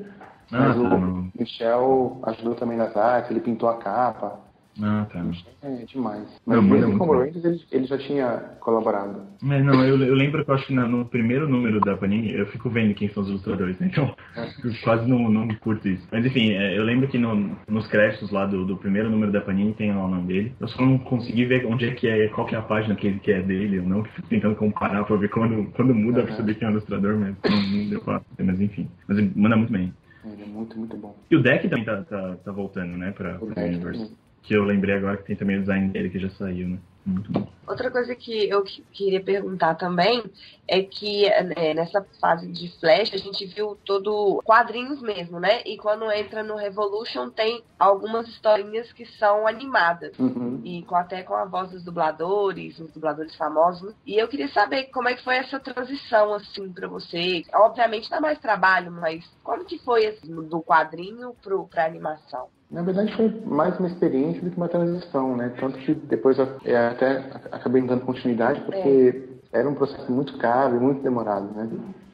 [0.53, 1.30] Ah, mas tá, o não.
[1.38, 4.40] Michel ajudou também nas artes, ele pintou a capa.
[4.82, 5.24] Ah, tá.
[5.62, 6.22] É demais.
[6.47, 7.12] Não, Mas mas é desde o.
[7.18, 9.22] Rangers ele, ele já tinha colaborado.
[9.42, 12.32] Mas não, eu, eu lembro que eu acho que na- no primeiro número da Panini,
[12.32, 13.88] eu fico vendo quem são os ilustradores, né?
[13.90, 14.14] Então,
[14.64, 16.07] eu quase não, não curto isso.
[16.12, 19.40] Mas enfim, é, eu lembro que no- nos créditos lá do, do primeiro número da
[19.40, 20.55] Panini tem lá o nome dele.
[20.61, 23.18] Eu só não consegui ver onde é que é, qual que é a página que,
[23.18, 26.36] que é dele ou não, que fico tentando comparar pra ver quando, quando muda pra
[26.36, 28.88] saber quem é o ilustrador, mas não, não deu pra Mas enfim.
[29.09, 29.92] Mas manda muito bem.
[30.32, 31.16] Ele é muito, muito bom.
[31.30, 34.00] E o deck também tá, tá, tá voltando, né, pra, O pra Deck Universe.
[34.00, 34.16] também.
[34.42, 36.78] Que eu lembrei agora que tem também o design dele que já saiu, né?
[37.04, 37.48] Muito bom.
[37.66, 40.22] Outra coisa que eu que- queria perguntar também
[40.68, 45.62] é que é, nessa fase de Flash a gente viu todo quadrinhos mesmo, né?
[45.64, 50.18] E quando entra no Revolution tem algumas historinhas que são animadas.
[50.18, 50.60] Uhum.
[50.64, 53.94] E com, até com a voz dos dubladores, os dubladores famosos.
[54.04, 57.42] E eu queria saber como é que foi essa transição, assim, pra você.
[57.54, 62.48] Obviamente dá mais trabalho, mas como que foi assim, do quadrinho pro, pra animação?
[62.68, 65.54] Na verdade foi mais uma experiência do que uma transição, né?
[65.60, 66.46] Tanto que depois eu
[66.90, 67.18] até
[67.57, 71.68] acabei dando continuidade porque era um processo muito caro e muito demorado, né?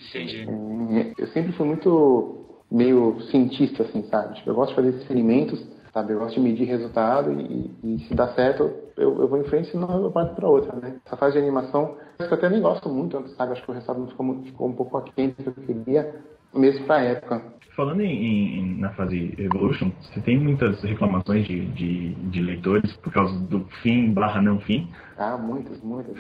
[0.08, 0.46] Entendi.
[0.48, 2.38] É, Eu sempre fui muito
[2.70, 4.34] meio cientista, assim, sabe?
[4.36, 5.62] Tipo, eu gosto de fazer experimentos,
[5.92, 6.12] sabe?
[6.12, 9.70] Eu gosto de medir resultado e, e se dá certo, eu, eu vou em frente,
[9.70, 10.96] senão eu parto para outra, né?
[11.04, 13.52] Essa fase de animação, eu até nem gosto muito, sabe?
[13.52, 16.14] Acho que o resultado não ficou, muito- ficou um pouco aquém do que eu queria,
[16.54, 17.42] mesmo pra época.
[17.76, 23.10] Falando em, em- na fase Evolution, você tem muitas reclamações de, de, de leitores por
[23.12, 24.90] causa do fim barra não fim?
[25.16, 26.14] Ah, muitas, muitas.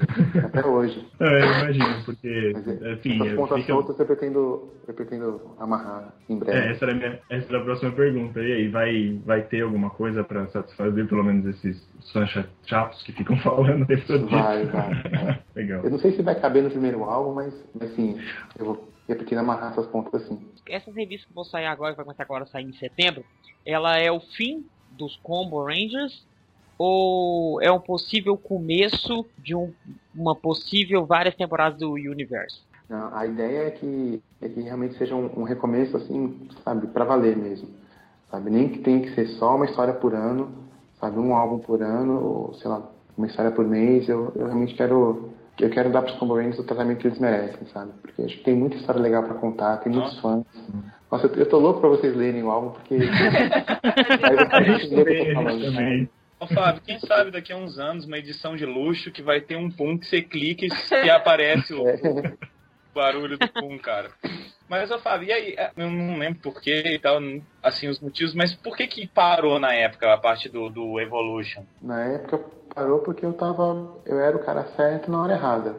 [0.44, 1.06] Até hoje.
[1.20, 3.72] É, eu imagino, porque, Mas, é, assim, essas pontas fica...
[3.74, 6.58] soltas eu pretendo, eu pretendo amarrar em breve.
[6.58, 8.40] É, essa era, a minha, essa era a próxima pergunta.
[8.40, 13.02] E aí, vai, vai ter alguma coisa pra satisfazer pelo menos esses fãs cha- chatos
[13.04, 13.86] que ficam falando?
[14.30, 15.42] Vai, vai, vai.
[15.54, 15.84] Legal.
[15.84, 18.18] Eu não sei se vai caber no primeiro álbum, mas, mas sim,
[18.58, 20.40] eu vou eu pretendo amarrar essas pontas assim.
[20.68, 23.24] Essas revistas que vão sair agora, que vai começar agora a sair em setembro,
[23.66, 26.26] ela é o fim dos Combo Rangers
[26.78, 29.72] ou é um possível começo de um,
[30.14, 32.66] uma possível várias temporadas do Universo?
[32.88, 37.04] Não, a ideia é que, é que realmente seja um, um recomeço, assim, sabe, pra
[37.04, 37.68] valer mesmo.
[38.30, 40.52] Sabe, nem que tenha que ser só uma história por ano,
[40.98, 44.08] sabe, um álbum por ano, ou sei lá, uma história por mês.
[44.08, 47.66] Eu, eu realmente quero, eu quero dar pros Combo Rangers o tratamento que eles merecem,
[47.72, 47.92] sabe?
[48.00, 50.44] Porque acho que tem muita história legal pra contar, tem muitos fãs.
[51.10, 52.96] Nossa, eu, tô louco pra vocês lerem o álbum, porque.
[54.50, 55.62] A gente o que eu tô falando.
[55.62, 56.08] também.
[56.40, 59.56] Ô Fábio, quem sabe daqui a uns anos uma edição de luxo que vai ter
[59.56, 62.34] um pum que você clica e aparece o É.
[62.94, 64.10] barulho do pum, cara.
[64.68, 65.56] Mas eu Fábio, e aí?
[65.76, 67.20] Eu não lembro porquê e tal,
[67.62, 71.64] assim, os motivos, mas por que que parou na época a parte do, do Evolution?
[71.80, 72.40] Na época
[72.74, 73.96] parou porque eu tava.
[74.04, 75.76] Eu era o cara certo na hora errada.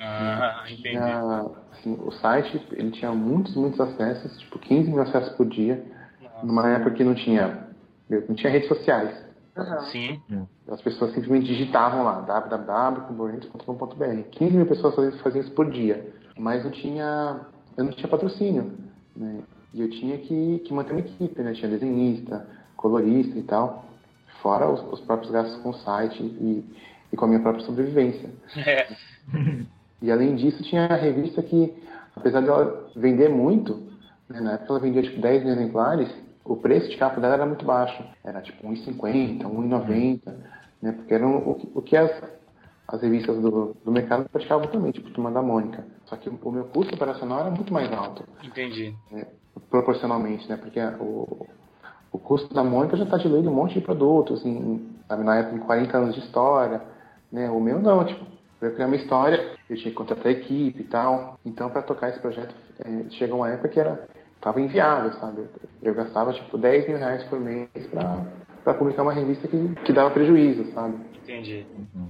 [0.00, 0.90] Ah, entendi.
[0.90, 5.82] Tinha, assim, o site ele tinha muitos, muitos acessos, tipo 15 mil acessos por dia,
[6.42, 7.68] numa época que não tinha,
[8.28, 9.24] não tinha redes sociais.
[9.56, 9.80] Aham.
[9.84, 10.20] Sim.
[10.68, 14.22] As pessoas simplesmente digitavam lá www.comborentes.com.br.
[14.32, 16.12] 15 mil pessoas faziam, faziam isso por dia.
[16.36, 17.40] Mas não tinha,
[17.76, 18.72] eu não tinha patrocínio.
[19.16, 19.42] Né?
[19.72, 21.52] E eu tinha que, que manter uma equipe, né?
[21.52, 23.84] Tinha desenhista, colorista e tal.
[24.44, 26.62] Fora os, os próprios gastos com o site e,
[27.10, 28.28] e com a minha própria sobrevivência.
[28.58, 28.86] É.
[30.02, 31.72] E além disso, tinha a revista que,
[32.14, 33.82] apesar dela vender muito,
[34.28, 36.08] né, na época ela vendia tipo 10 mil exemplares,
[36.44, 38.04] o preço de capa dela era muito baixo.
[38.22, 40.20] Era tipo 1,50, 1,90,
[40.82, 40.92] né?
[40.92, 42.10] Porque eram o, que- o que as,
[42.86, 45.86] as revistas do, do mercado praticavam também, tipo Turma da Mônica.
[46.04, 48.94] Só que o, o meu custo operacional era muito mais alto, Entendi.
[49.10, 49.26] né,
[49.70, 50.58] proporcionalmente, né?
[50.58, 51.46] Porque o,
[52.14, 55.56] o custo da Mônica já está diluído um monte de produtos, em, sabe, na época,
[55.56, 56.80] em 40 anos de história,
[57.30, 57.50] né?
[57.50, 58.24] O meu não, tipo,
[58.60, 61.40] para eu criar uma história, eu tinha que contratar a equipe e tal.
[61.44, 64.06] Então, para tocar esse projeto, é, chegou uma época que era
[64.40, 65.44] tava inviável, sabe?
[65.82, 70.10] Eu gastava, tipo, 10 mil reais por mês para publicar uma revista que, que dava
[70.10, 70.96] prejuízo, sabe?
[71.20, 71.66] Entendi.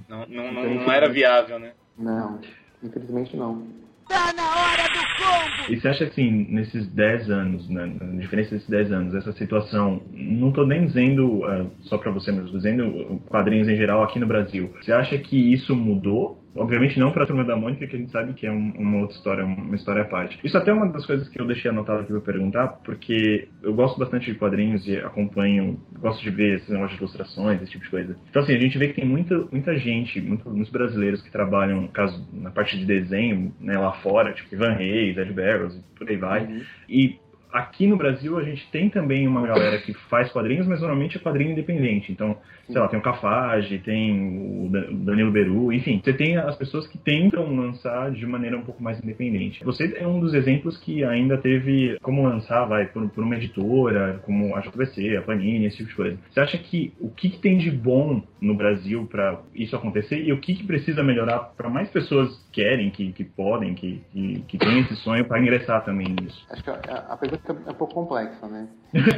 [0.07, 1.73] Não, não, não, não era viável, né?
[1.97, 2.41] Não,
[2.83, 3.63] infelizmente não.
[4.09, 5.73] Tá na hora do combo!
[5.73, 10.03] E você acha assim, nesses 10 anos, né, na diferença desses 10 anos, essa situação,
[10.13, 14.27] não tô nem dizendo ah, só pra você, mas dizendo quadrinhos em geral aqui no
[14.27, 14.71] Brasil.
[14.81, 16.44] Você acha que isso mudou?
[16.57, 19.17] Obviamente não pra Turma da Mônica, que a gente sabe que é um- uma outra
[19.17, 20.39] história, uma história à parte.
[20.45, 23.75] Isso até é uma das coisas que eu deixei anotado aqui pra perguntar, porque eu
[23.75, 27.85] gosto bastante de quadrinhos e acompanho, gosto de ver esses negócios de ilustrações, esse tipo
[27.85, 28.17] de coisa.
[28.31, 31.83] Então assim, a gente vê que tem muita, muita gente, muito- muitos brasileiros que trabalham,
[31.83, 36.09] no caso, na parte de desenho, né, lá fora, tipo Ivan Reis, Ed Barrows, por
[36.09, 36.63] aí vai.
[36.89, 37.19] E
[37.53, 41.21] aqui no Brasil a gente tem também uma galera que faz quadrinhos, mas normalmente é
[41.21, 42.11] quadrinho independente.
[42.11, 42.37] Então,
[42.67, 46.57] sei lá, tem o Cafage, tem o Da- o Danilo Beru, enfim, você tem as
[46.57, 49.63] pessoas que tentam lançar de maneira um pouco mais independente.
[49.65, 54.21] Você é um dos exemplos que ainda teve como lançar, vai, por, por uma editora,
[54.25, 56.19] como a JVC, a Panini, esse tipo de coisa.
[56.31, 60.33] Você acha que o que, que tem de bom no Brasil para isso acontecer e
[60.33, 64.59] o que, que precisa melhorar para mais pessoas querem, que, que podem, que, que, que
[64.59, 66.45] têm esse sonho para ingressar também nisso?
[66.51, 66.75] Acho que a,
[67.09, 68.69] a pergunta é um pouco complexa, né?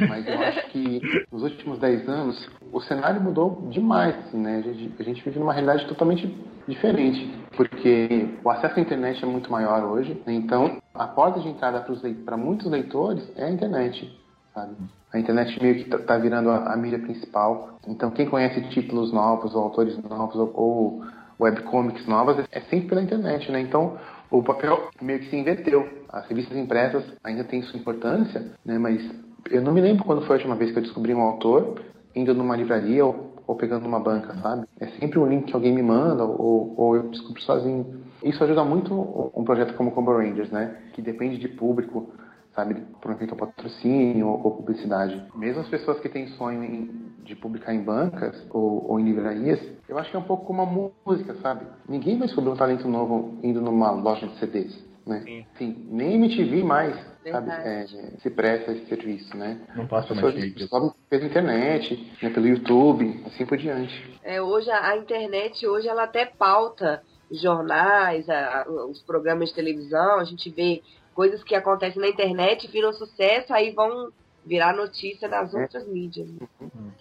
[0.09, 1.01] Mas eu acho que
[1.31, 4.63] nos últimos 10 anos o cenário mudou demais, assim, né?
[4.99, 6.35] A gente, vive numa realidade totalmente
[6.67, 10.33] diferente, porque o acesso à internet é muito maior hoje, né?
[10.33, 11.85] então a porta de entrada
[12.25, 14.11] para muitos leitores é a internet,
[14.53, 14.75] sabe?
[15.13, 17.79] A internet meio que está virando a, a mídia principal.
[17.87, 21.05] Então quem conhece títulos novos, ou autores novos, ou, ou
[21.39, 23.61] webcomics novas, é sempre pela internet, né?
[23.61, 23.97] Então
[24.29, 25.87] o papel meio que se inverteu.
[26.09, 28.77] As revistas impressas ainda têm sua importância, né?
[28.77, 29.01] Mas
[29.49, 31.81] eu não me lembro quando foi a última vez que eu descobri um autor
[32.15, 34.65] indo numa livraria ou, ou pegando uma banca, sabe?
[34.79, 38.01] É sempre um link que alguém me manda ou, ou eu descubro sozinho.
[38.23, 38.93] Isso ajuda muito
[39.35, 40.75] um projeto como Combo Rangers, né?
[40.93, 42.09] Que depende de público,
[42.55, 42.75] sabe?
[43.01, 45.23] Por um patrocínio ou, ou publicidade.
[45.35, 49.59] Mesmo as pessoas que têm sonho em- de publicar em bancas ou, ou em livrarias,
[49.87, 50.65] eu acho que é um pouco como a
[51.11, 51.65] música, sabe?
[51.87, 55.21] Ninguém vai descobrir um talento novo indo numa loja de CDs, né?
[55.25, 55.45] Sim.
[55.57, 56.95] Sim, nem MTV mais,
[57.31, 57.49] sabe?
[57.51, 57.85] É,
[58.19, 59.59] se presta esse serviço, né?
[59.75, 64.19] Não passa As mais descobrem pela internet, né, pelo YouTube, assim por diante.
[64.23, 69.49] É, hoje a, a internet hoje ela até pauta os jornais, a- a- os programas
[69.49, 70.81] de televisão, a gente vê
[71.13, 74.09] coisas que acontecem na internet, viram sucesso, aí vão
[74.47, 76.27] virar notícia nas outras mídias.
[76.31, 76.47] né?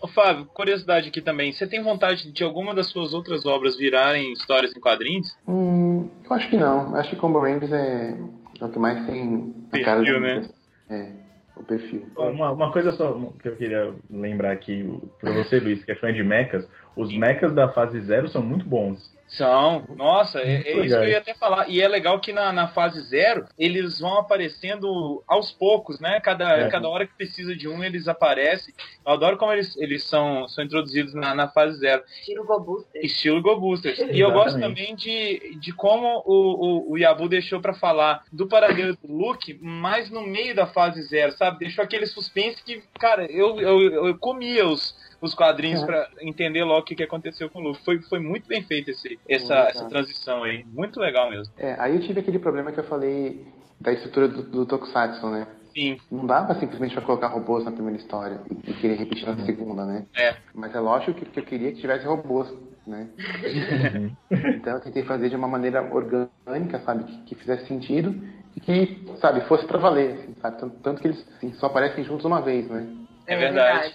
[0.02, 1.52] Ô, Fábio, curiosidade aqui também.
[1.52, 5.36] Você tem vontade de alguma das suas outras obras virarem histórias em quadrinhos?
[5.46, 6.94] Hum, eu acho que não.
[6.96, 8.16] Acho que Combo Rangers é,
[8.60, 10.48] é o que mais tem a Perfil, cara da né?
[10.88, 11.12] É,
[11.56, 12.06] o perfil.
[12.16, 14.88] Uma, uma coisa só que eu queria lembrar aqui
[15.20, 18.66] pra você, Luiz, que é fã de mechas, os mechas da fase zero são muito
[18.66, 19.15] bons.
[19.28, 19.84] São.
[19.96, 21.68] Nossa, é, é isso que eu ia até falar.
[21.68, 26.20] E é legal que na, na fase zero eles vão aparecendo aos poucos, né?
[26.20, 26.68] Cada, É.
[26.68, 28.72] cada hora que precisa de um, eles aparecem.
[29.04, 32.02] Eu adoro como eles, eles são, são introduzidos na, na fase zero.
[32.24, 33.04] Tira o Go Booster.
[33.04, 33.98] Estilo Go Boosters.
[33.98, 38.46] E eu gosto também de, de como o, o, o Yabu deixou pra falar do
[38.46, 41.58] paradeiro do Luke, mais no meio da fase zero, sabe?
[41.58, 45.86] Deixou aquele suspense que, cara, eu, eu, eu comia os, os quadrinhos É.
[45.86, 47.84] pra entender logo o que, que aconteceu com o Luke.
[47.84, 50.64] Foi, foi muito bem feito esse, essa, essa transição aí.
[50.66, 51.52] Muito legal mesmo.
[51.56, 53.46] É, aí eu tive aquele problema que eu falei
[53.80, 55.46] da estrutura do, do Tokusatsu, né?
[55.74, 59.44] Sim, Não dava simplesmente pra colocar robôs na primeira história e, e querer repetir na
[59.44, 60.06] segunda, né?
[60.16, 60.34] é.
[60.54, 62.48] Mas é lógico que, que eu queria que tivesse robôs,
[62.86, 63.10] né?
[64.56, 67.04] então eu tentei fazer de uma maneira orgânica, sabe?
[67.04, 68.14] Que, que fizesse sentido
[68.56, 70.58] e que, sabe, fosse pra valer, assim, sabe?
[70.58, 72.86] Tanto, tanto que eles assim, só aparecem juntos uma vez, né?
[73.26, 73.94] É verdade.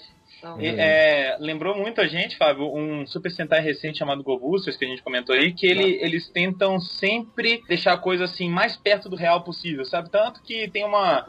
[0.60, 4.86] E, é, lembrou muito a gente, Fábio, um Super Sentai recente chamado Go Boosters, que
[4.86, 9.10] a gente comentou aí, que ele, eles tentam sempre deixar a coisa assim mais perto
[9.10, 10.10] do real possível, sabe?
[10.10, 11.26] Tanto que tem uma.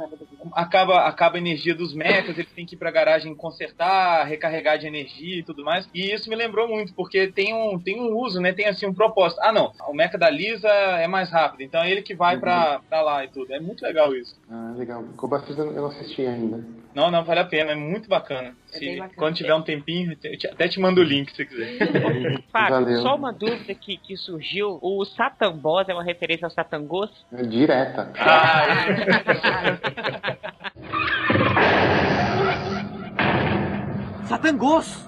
[0.52, 4.86] Acaba, acaba a energia dos mechas, eles têm que ir pra garagem consertar, recarregar de
[4.86, 5.88] energia e tudo mais.
[5.94, 8.52] E isso me lembrou muito, porque tem um, tem um uso, né?
[8.52, 9.40] Tem assim um propósito.
[9.42, 12.80] Ah, não, o mecha da Lisa é mais rápido, então é ele que vai pra,
[12.88, 13.52] pra lá e tudo.
[13.52, 14.34] É muito legal isso.
[14.50, 15.04] Ah, legal.
[15.16, 16.64] Cobasters eu não assisti ainda.
[16.94, 18.54] Não, não, vale a pena, é muito bacana.
[18.72, 19.02] É Se-.
[19.16, 21.76] Quando tiver um tempinho, te- até te mando o link se quiser.
[22.50, 23.02] Fábio, Valeu.
[23.02, 24.78] só uma dúvida que, que surgiu.
[24.80, 27.10] O Satan Boss é uma referência ao Satangos?
[27.32, 28.10] É Direta.
[28.18, 28.62] Ah,
[34.28, 35.04] Satangos!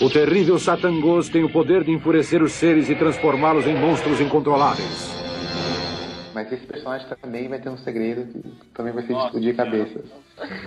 [0.00, 5.19] O terrível Satangos tem o poder de enfurecer os seres e transformá-los em monstros incontroláveis.
[6.34, 10.04] Mas esse personagem também vai ter um segredo que também vai ser Nossa cabeças.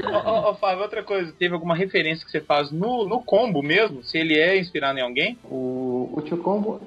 [0.04, 3.62] Ô, ô, ô, Fábio, outra coisa, teve alguma referência que você faz no, no combo
[3.62, 4.04] mesmo?
[4.04, 5.38] Se ele é inspirado em alguém?
[5.46, 6.82] O, o Tio Combo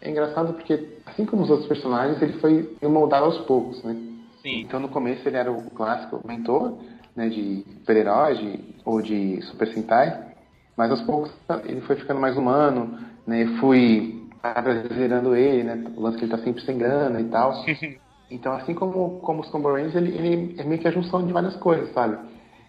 [0.00, 3.96] é engraçado porque, assim como os outros personagens, ele foi moldado aos poucos, né?
[4.42, 4.60] Sim.
[4.60, 6.78] Então no começo ele era o clássico mentor,
[7.16, 10.28] né, de super-herói ou de Super Sentai,
[10.76, 11.32] mas aos poucos
[11.64, 13.46] ele foi ficando mais humano, né?
[13.58, 15.84] Fui brasileirando ele, né?
[15.96, 17.52] O lance que ele tá sempre sem grana e tal.
[18.30, 21.32] Então assim como, como os Combo Rangers, ele, ele é meio que a junção de
[21.32, 22.18] várias coisas, sabe?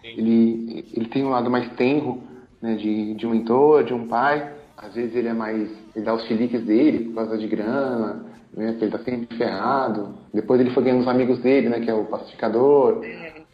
[0.02, 2.22] Ele, ele tem um lado mais tenro,
[2.60, 4.54] né, de, de um mentor, de um pai.
[4.76, 5.70] Às vezes ele é mais.
[5.94, 10.14] Ele dá os chiliques dele por causa de grana, né, porque ele tá sempre ferrado.
[10.32, 13.02] Depois ele foi ganhando os amigos dele, né, que é o pacificador,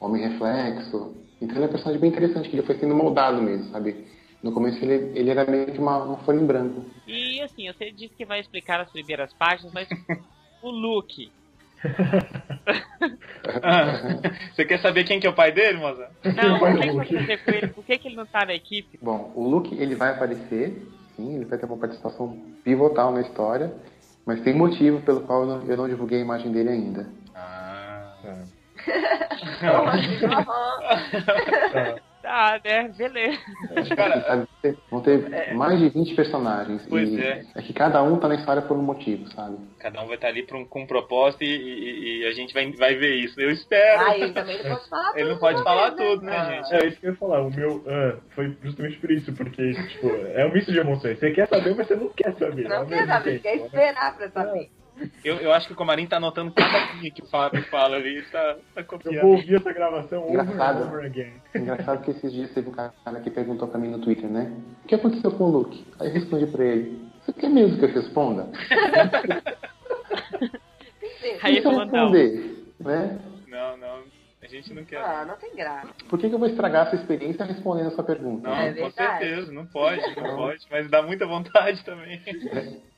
[0.01, 1.15] homem reflexo.
[1.41, 4.07] Então ele é um personagem bem interessante, que ele foi sendo moldado mesmo, sabe?
[4.43, 6.85] No começo ele, ele era meio que uma, uma folha em branco.
[7.07, 9.89] E assim, você disse que vai explicar as primeiras páginas, mas
[10.63, 11.33] o Luke.
[13.63, 14.21] Ah,
[14.55, 16.11] você quer saber quem que é o pai dele, moça?
[16.25, 17.69] Não, Vai o que, no que fazer com ele?
[17.69, 18.99] Por que, que ele não tá na equipe?
[19.01, 23.73] Bom, o Luke ele vai aparecer, sim, ele vai ter uma participação pivotal na história,
[24.27, 27.07] mas tem motivo pelo qual eu não, eu não divulguei a imagem dele ainda.
[27.35, 28.17] Ah,
[32.27, 32.89] Tá, né?
[32.89, 33.39] Beleza.
[33.95, 34.49] cara,
[34.91, 36.85] Vão ter mais de 20 personagens.
[36.89, 37.43] Pois e é.
[37.63, 39.57] que cada um tá na história por um motivo, sabe?
[39.79, 42.53] cada um vai estar ali pra um, com um propósito e, e- e a gente
[42.53, 43.41] vai, vai ver isso.
[43.41, 44.03] Eu espero.
[44.05, 46.25] Ah, ele também não pode falar Ele não tudo pode de falar uma vez, tudo,
[46.25, 46.75] né, gente?
[46.75, 47.43] É isso que eu ia falar.
[47.43, 51.19] O meu ah, foi justamente por isso, porque, tipo, é um misto de emoções.
[51.21, 52.69] Você quer saber, mas você não quer saber.
[52.69, 53.67] Não quer mesmo saber, tempo, quer né?
[53.67, 54.71] esperar pra saber.
[55.25, 58.23] Eu, eu acho que o Comarim tá anotando cada linha que o Fábio fala ali.
[58.31, 59.21] Tá, tá Eu copiando.
[59.23, 60.83] vou ouvir essa gravação over and Engraçado.
[60.87, 61.33] over again.
[61.55, 62.93] Engraçado que esses dias teve um cara
[63.23, 64.53] que perguntou pra mim no Twitter, né?
[64.85, 65.87] O que aconteceu com o Luke?
[66.01, 68.49] Aí eu respondi pra ele: Você quer mesmo que eu responda?
[71.43, 72.11] Aí eu falou não.
[72.11, 73.19] responder, né?
[73.49, 74.17] Não, não.
[74.43, 74.99] A gente não quer.
[74.99, 75.89] Ah, não tem graça.
[76.09, 78.49] Por que, que eu vou estragar essa experiência respondendo a sua pergunta?
[78.49, 82.23] Não, É com certeza, não pode, não pode, mas dá muita vontade também.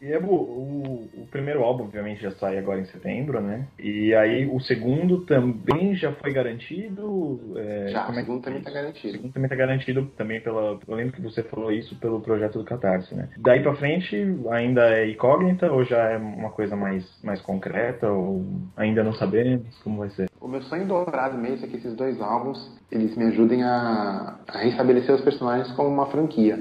[0.00, 3.66] E Ebu, o, o primeiro álbum, obviamente, já sai agora em setembro, né?
[3.80, 7.54] E aí o segundo também já foi garantido.
[7.56, 9.12] é, Já, o é que- segundo também tá O garantido.
[9.14, 10.78] segundo também tá garantido também pela.
[10.86, 13.28] Eu lembro que você falou isso pelo projeto do Catarse, né?
[13.38, 14.16] Daí pra frente
[14.52, 18.44] ainda é incógnita ou já é uma coisa mais, mais concreta ou
[18.76, 20.28] ainda não sabemos como vai ser?
[20.40, 24.58] O meu sonho dourado mesmo é que esses dois álbuns eles me ajudem a, a
[24.58, 26.56] restabelecer os personagens como uma franquia.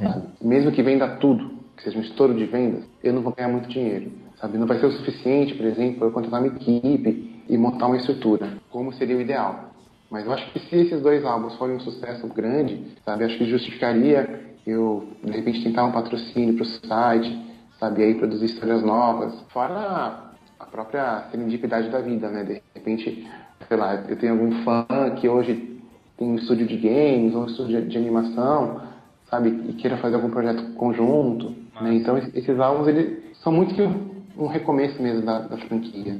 [0.00, 0.28] sabe?
[0.40, 3.68] Mesmo que venda tudo, que seja um estouro de vendas, eu não vou ganhar muito
[3.68, 4.10] dinheiro.
[4.36, 4.58] Sabe?
[4.58, 7.96] Não vai ser o suficiente, por exemplo, para eu contratar uma equipe e montar uma
[7.96, 9.70] estrutura, como seria o ideal.
[10.10, 13.46] Mas eu acho que se esses dois álbuns forem um sucesso grande, sabe, acho que
[13.46, 17.44] justificaria eu, de repente, tentar um patrocínio para o site,
[17.78, 19.38] sabe, e aí produzir histórias novas.
[19.50, 22.44] Fora a própria serendipidade da vida, né?
[22.44, 23.28] De repente,
[23.68, 25.80] sei lá, eu tenho algum fã que hoje
[26.16, 28.80] tem um estúdio de games ou um estúdio de animação,
[29.28, 31.94] sabe, e queira fazer algum projeto conjunto, né?
[31.94, 36.12] Então es- esses álbuns eles são muito que um, recomeço mesmo da, da franquia.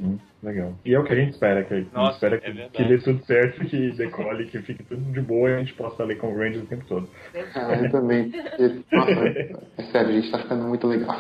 [0.45, 0.75] Legal.
[0.85, 2.71] E é o que a gente espera, que a gente Nossa, espera é que, verdade.
[2.73, 6.05] que dê tudo certo, que decole, que fique tudo de boa e a gente possa
[6.05, 7.09] ler com o Rangers o tempo todo.
[7.55, 8.31] Ah, eu também.
[8.93, 9.11] Nossa,
[9.79, 11.17] é sério, a gente tá ficando muito legal.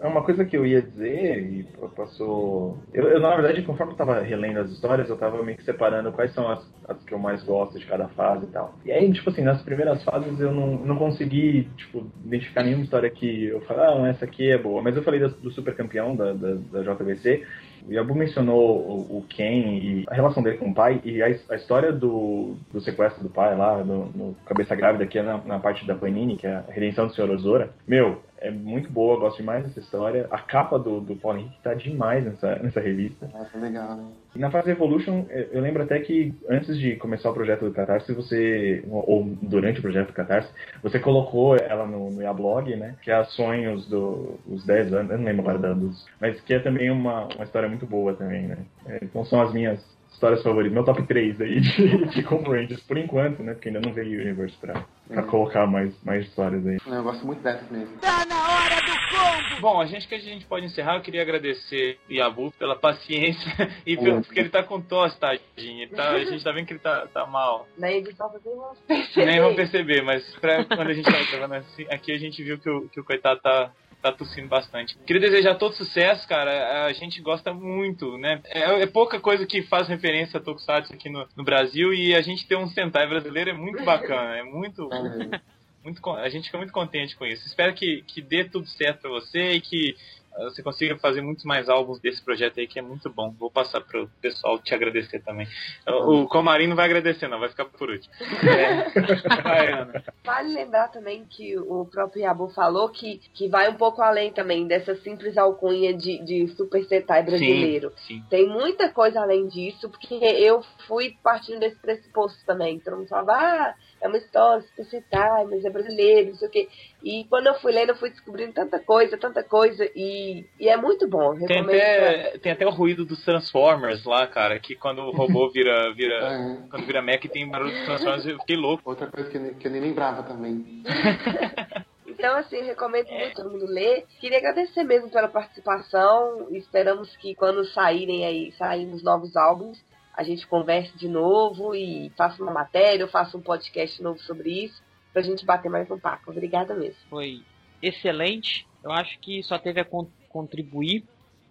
[0.00, 1.62] É uma coisa que eu ia dizer e
[1.96, 2.78] passou.
[2.92, 6.12] Eu, eu, na verdade, conforme eu tava relendo as histórias, eu tava meio que separando
[6.12, 8.74] quais são as, as que eu mais gosto de cada fase e tal.
[8.84, 13.08] E aí, tipo assim, nas primeiras fases eu não, não consegui, tipo, identificar nenhuma história
[13.10, 14.82] que eu falei, ah, essa aqui é boa.
[14.82, 17.44] Mas eu falei da- do super campeão da, da, da JBC.
[17.86, 18.78] O Yabu mencionou
[19.10, 22.80] o, Ken e a relação dele com o pai e a, a história do, do
[22.80, 26.36] sequestro do pai lá, no, no Cabeça Grávida, que é na, na parte da Panini,
[26.36, 27.30] que é a redenção do Sr.
[27.30, 27.70] Ozora.
[27.86, 30.26] Meu, é muito boa, gosto demais dessa história.
[30.30, 33.26] A capa do, do Paul Henrique tá demais nessa, nessa revista.
[33.32, 34.04] Nossa, legal, né?
[34.36, 37.72] E na fase Evolution, eu eu lembro até que antes de começar o projeto do
[37.72, 40.48] Catarse, você, ou durante o projeto do Catarse,
[40.82, 42.96] você colocou ela no, no Yablog, né?
[43.02, 46.04] Que é a Sonhos dos 10 anos, eu não lembro agora dos.
[46.20, 48.58] Mas que é também uma, uma história muito boa também, né?
[48.86, 49.93] É, Então são as minhas
[50.24, 53.52] histórias favoritas, meu top 3 aí de, de Combo Rangers, por enquanto, né?
[53.52, 55.28] Porque ainda não veio o Universe pra, pra Uhum.
[55.28, 56.78] colocar mais, mais histórias aí.
[56.86, 57.98] Não, eu gosto muito dessas mesmo.
[57.98, 59.60] Tá na hora do combo!
[59.60, 63.52] Bom, a gente que a gente pode encerrar, eu queria agradecer o Yabu pela paciência
[63.86, 64.22] e pelo, Uhum.
[64.22, 65.82] porque ele tá com tosse, tadinho.
[65.82, 67.66] Ele tá- a gente tá vendo que ele tá, tá mal.
[67.78, 69.26] Na edição vocês vão perceber.
[69.26, 72.58] Nem vão perceber, mas pra, quando a gente tá gravando assim, aqui a gente viu
[72.58, 73.70] que o, que o coitado tá,
[74.04, 74.98] tá tossindo bastante.
[75.06, 76.84] Queria desejar todo sucesso, cara.
[76.84, 78.42] A gente gosta muito, né?
[78.44, 82.20] É, é pouca coisa que faz referência a Tokusatsu aqui no, no Brasil e a
[82.20, 84.36] gente ter um Sentai brasileiro é muito bacana.
[84.36, 84.90] É muito,
[85.82, 87.46] muito, a gente fica muito contente com isso.
[87.46, 89.96] Espero que, que dê tudo certo pra você e que
[90.36, 93.30] você consiga fazer muitos mais álbuns desse projeto aí, que é muito bom.
[93.38, 95.46] Vou passar pro pessoal te agradecer também.
[95.86, 98.12] O, Comarim não vai agradecer, não, vai ficar por último.
[98.44, 99.42] É.
[99.42, 100.04] Vai, Ana.
[100.24, 104.66] Vale lembrar também que o próprio Yabu falou que, que vai um pouco além também
[104.66, 107.92] dessa simples alcunha de, de Super Sentai brasileiro.
[107.96, 108.24] Sim, sim.
[108.28, 112.78] Tem muita coisa além disso, porque eu fui partindo desse pressuposto também.
[112.80, 116.50] Todo mundo falava, ah, é uma história, Super Sentai, mas é brasileiro, não sei o
[116.50, 116.68] quê.
[117.02, 120.23] E quando eu fui lendo, eu fui descobrindo tanta coisa, tanta coisa, e,
[120.60, 121.34] e é muito bom.
[121.34, 125.10] Tem Recomendo pra- até, tem até o ruído dos Transformers lá, cara, que quando o
[125.10, 126.68] robô vira, vira, é.
[126.70, 128.82] quando vira mecha tem barulho dos Transformers, eu fiquei louco.
[128.88, 130.82] Outra coisa que eu, nem- que eu nem lembrava também.
[132.06, 134.06] Então, assim, recomendo muito todo mundo ler.
[134.20, 136.46] Queria agradecer mesmo pela participação.
[136.52, 139.84] Esperamos que quando saírem aí, saírem os novos álbuns,
[140.16, 144.64] a gente converse de novo e faça uma matéria ou faça um podcast novo sobre
[144.64, 144.80] isso,
[145.12, 146.30] pra gente bater mais um papo.
[146.30, 146.96] Obrigada mesmo.
[147.10, 147.42] Foi
[147.82, 148.64] excelente.
[148.84, 151.02] Eu acho que só teve a con- contribuir.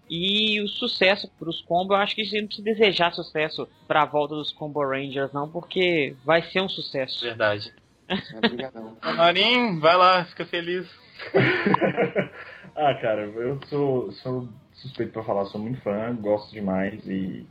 [0.09, 3.67] E o sucesso para os combos, eu acho que a gente não precisa desejar sucesso
[3.87, 7.21] para a volta dos Combo Rangers, não, porque vai ser um sucesso.
[7.23, 7.73] Verdade.
[9.03, 9.13] É.
[9.15, 10.85] Marim, vai lá, fica feliz.
[12.75, 14.49] ah, cara, eu sou, sou
[14.83, 17.45] suspeito pra falar, sou muito fã, gosto demais e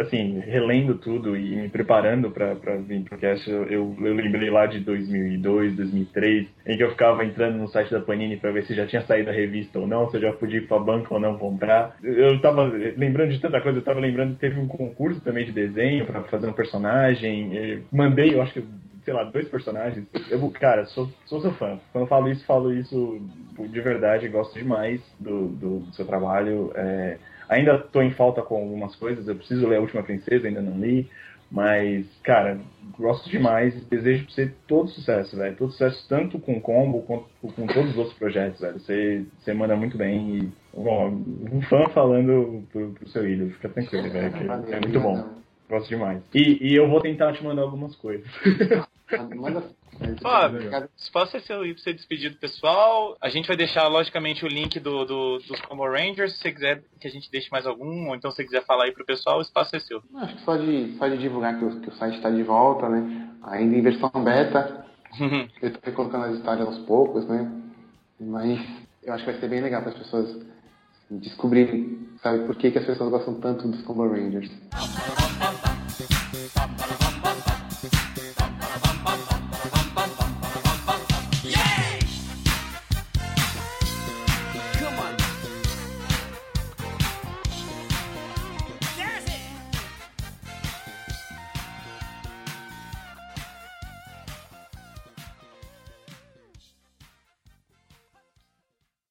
[0.00, 4.80] assim, relendo tudo e me preparando pra vir pro cast, eu, eu, lembrei lá de
[4.80, 8.86] 2002, 2003, em que eu ficava entrando no site da Panini pra ver se já
[8.86, 11.36] tinha saído a revista ou não, se eu já podia ir pra banca ou não
[11.36, 11.96] comprar.
[12.02, 12.64] Eu tava
[12.96, 16.22] lembrando de tanta coisa, eu tava lembrando que teve um concurso também de desenho pra
[16.22, 18.64] fazer um personagem, mandei, eu acho que
[19.04, 20.06] sei lá, dois personagens.
[20.30, 21.78] Eu, cara, sou, sou seu fã.
[21.92, 23.20] Quando eu falo isso, falo isso
[23.58, 26.72] de verdade, gosto demais do, do, do seu trabalho.
[26.74, 30.62] É, ainda tô em falta com algumas coisas, eu preciso ler A Última Princesa, ainda
[30.62, 31.08] não li.
[31.50, 32.58] Mas, cara,
[32.98, 35.54] gosto demais desejo pra você todo sucesso, velho.
[35.54, 38.80] Todo sucesso tanto com o Combo quanto com todos os outros projetos, velho.
[38.80, 41.08] Você, você manda muito bem e, bom,
[41.52, 43.50] um fã falando pro, pro seu ídolo.
[43.50, 44.34] Fica tranquilo, velho.
[44.72, 45.41] É muito bom.
[45.72, 46.22] Gosto demais.
[46.34, 48.26] E, e eu vou tentar te mandar algumas coisas.
[49.34, 49.64] Manda.
[50.20, 53.16] Fábio, espaço é seu aí pra você despedir do pessoal.
[53.22, 56.32] A gente vai deixar, logicamente, o link do, do- dos Combo Rangers.
[56.34, 58.84] Se você quiser que a gente deixe mais algum, ou então se você quiser falar
[58.84, 60.02] aí pro pessoal, o espaço é seu.
[60.16, 62.86] Acho que só de, só de divulgar que o, que o site está de volta,
[62.90, 63.30] né?
[63.44, 64.84] Ainda em versão beta.
[65.62, 67.50] Eu estou recolocando as histórias aos poucos, né?
[68.20, 68.60] Mas
[69.02, 70.46] eu acho que vai ser bem legal para as pessoas
[71.10, 74.50] descobrirem, sabe, por que, que as pessoas gostam tanto dos Combo Rangers.
[75.98, 77.11] Bum, bum, bum.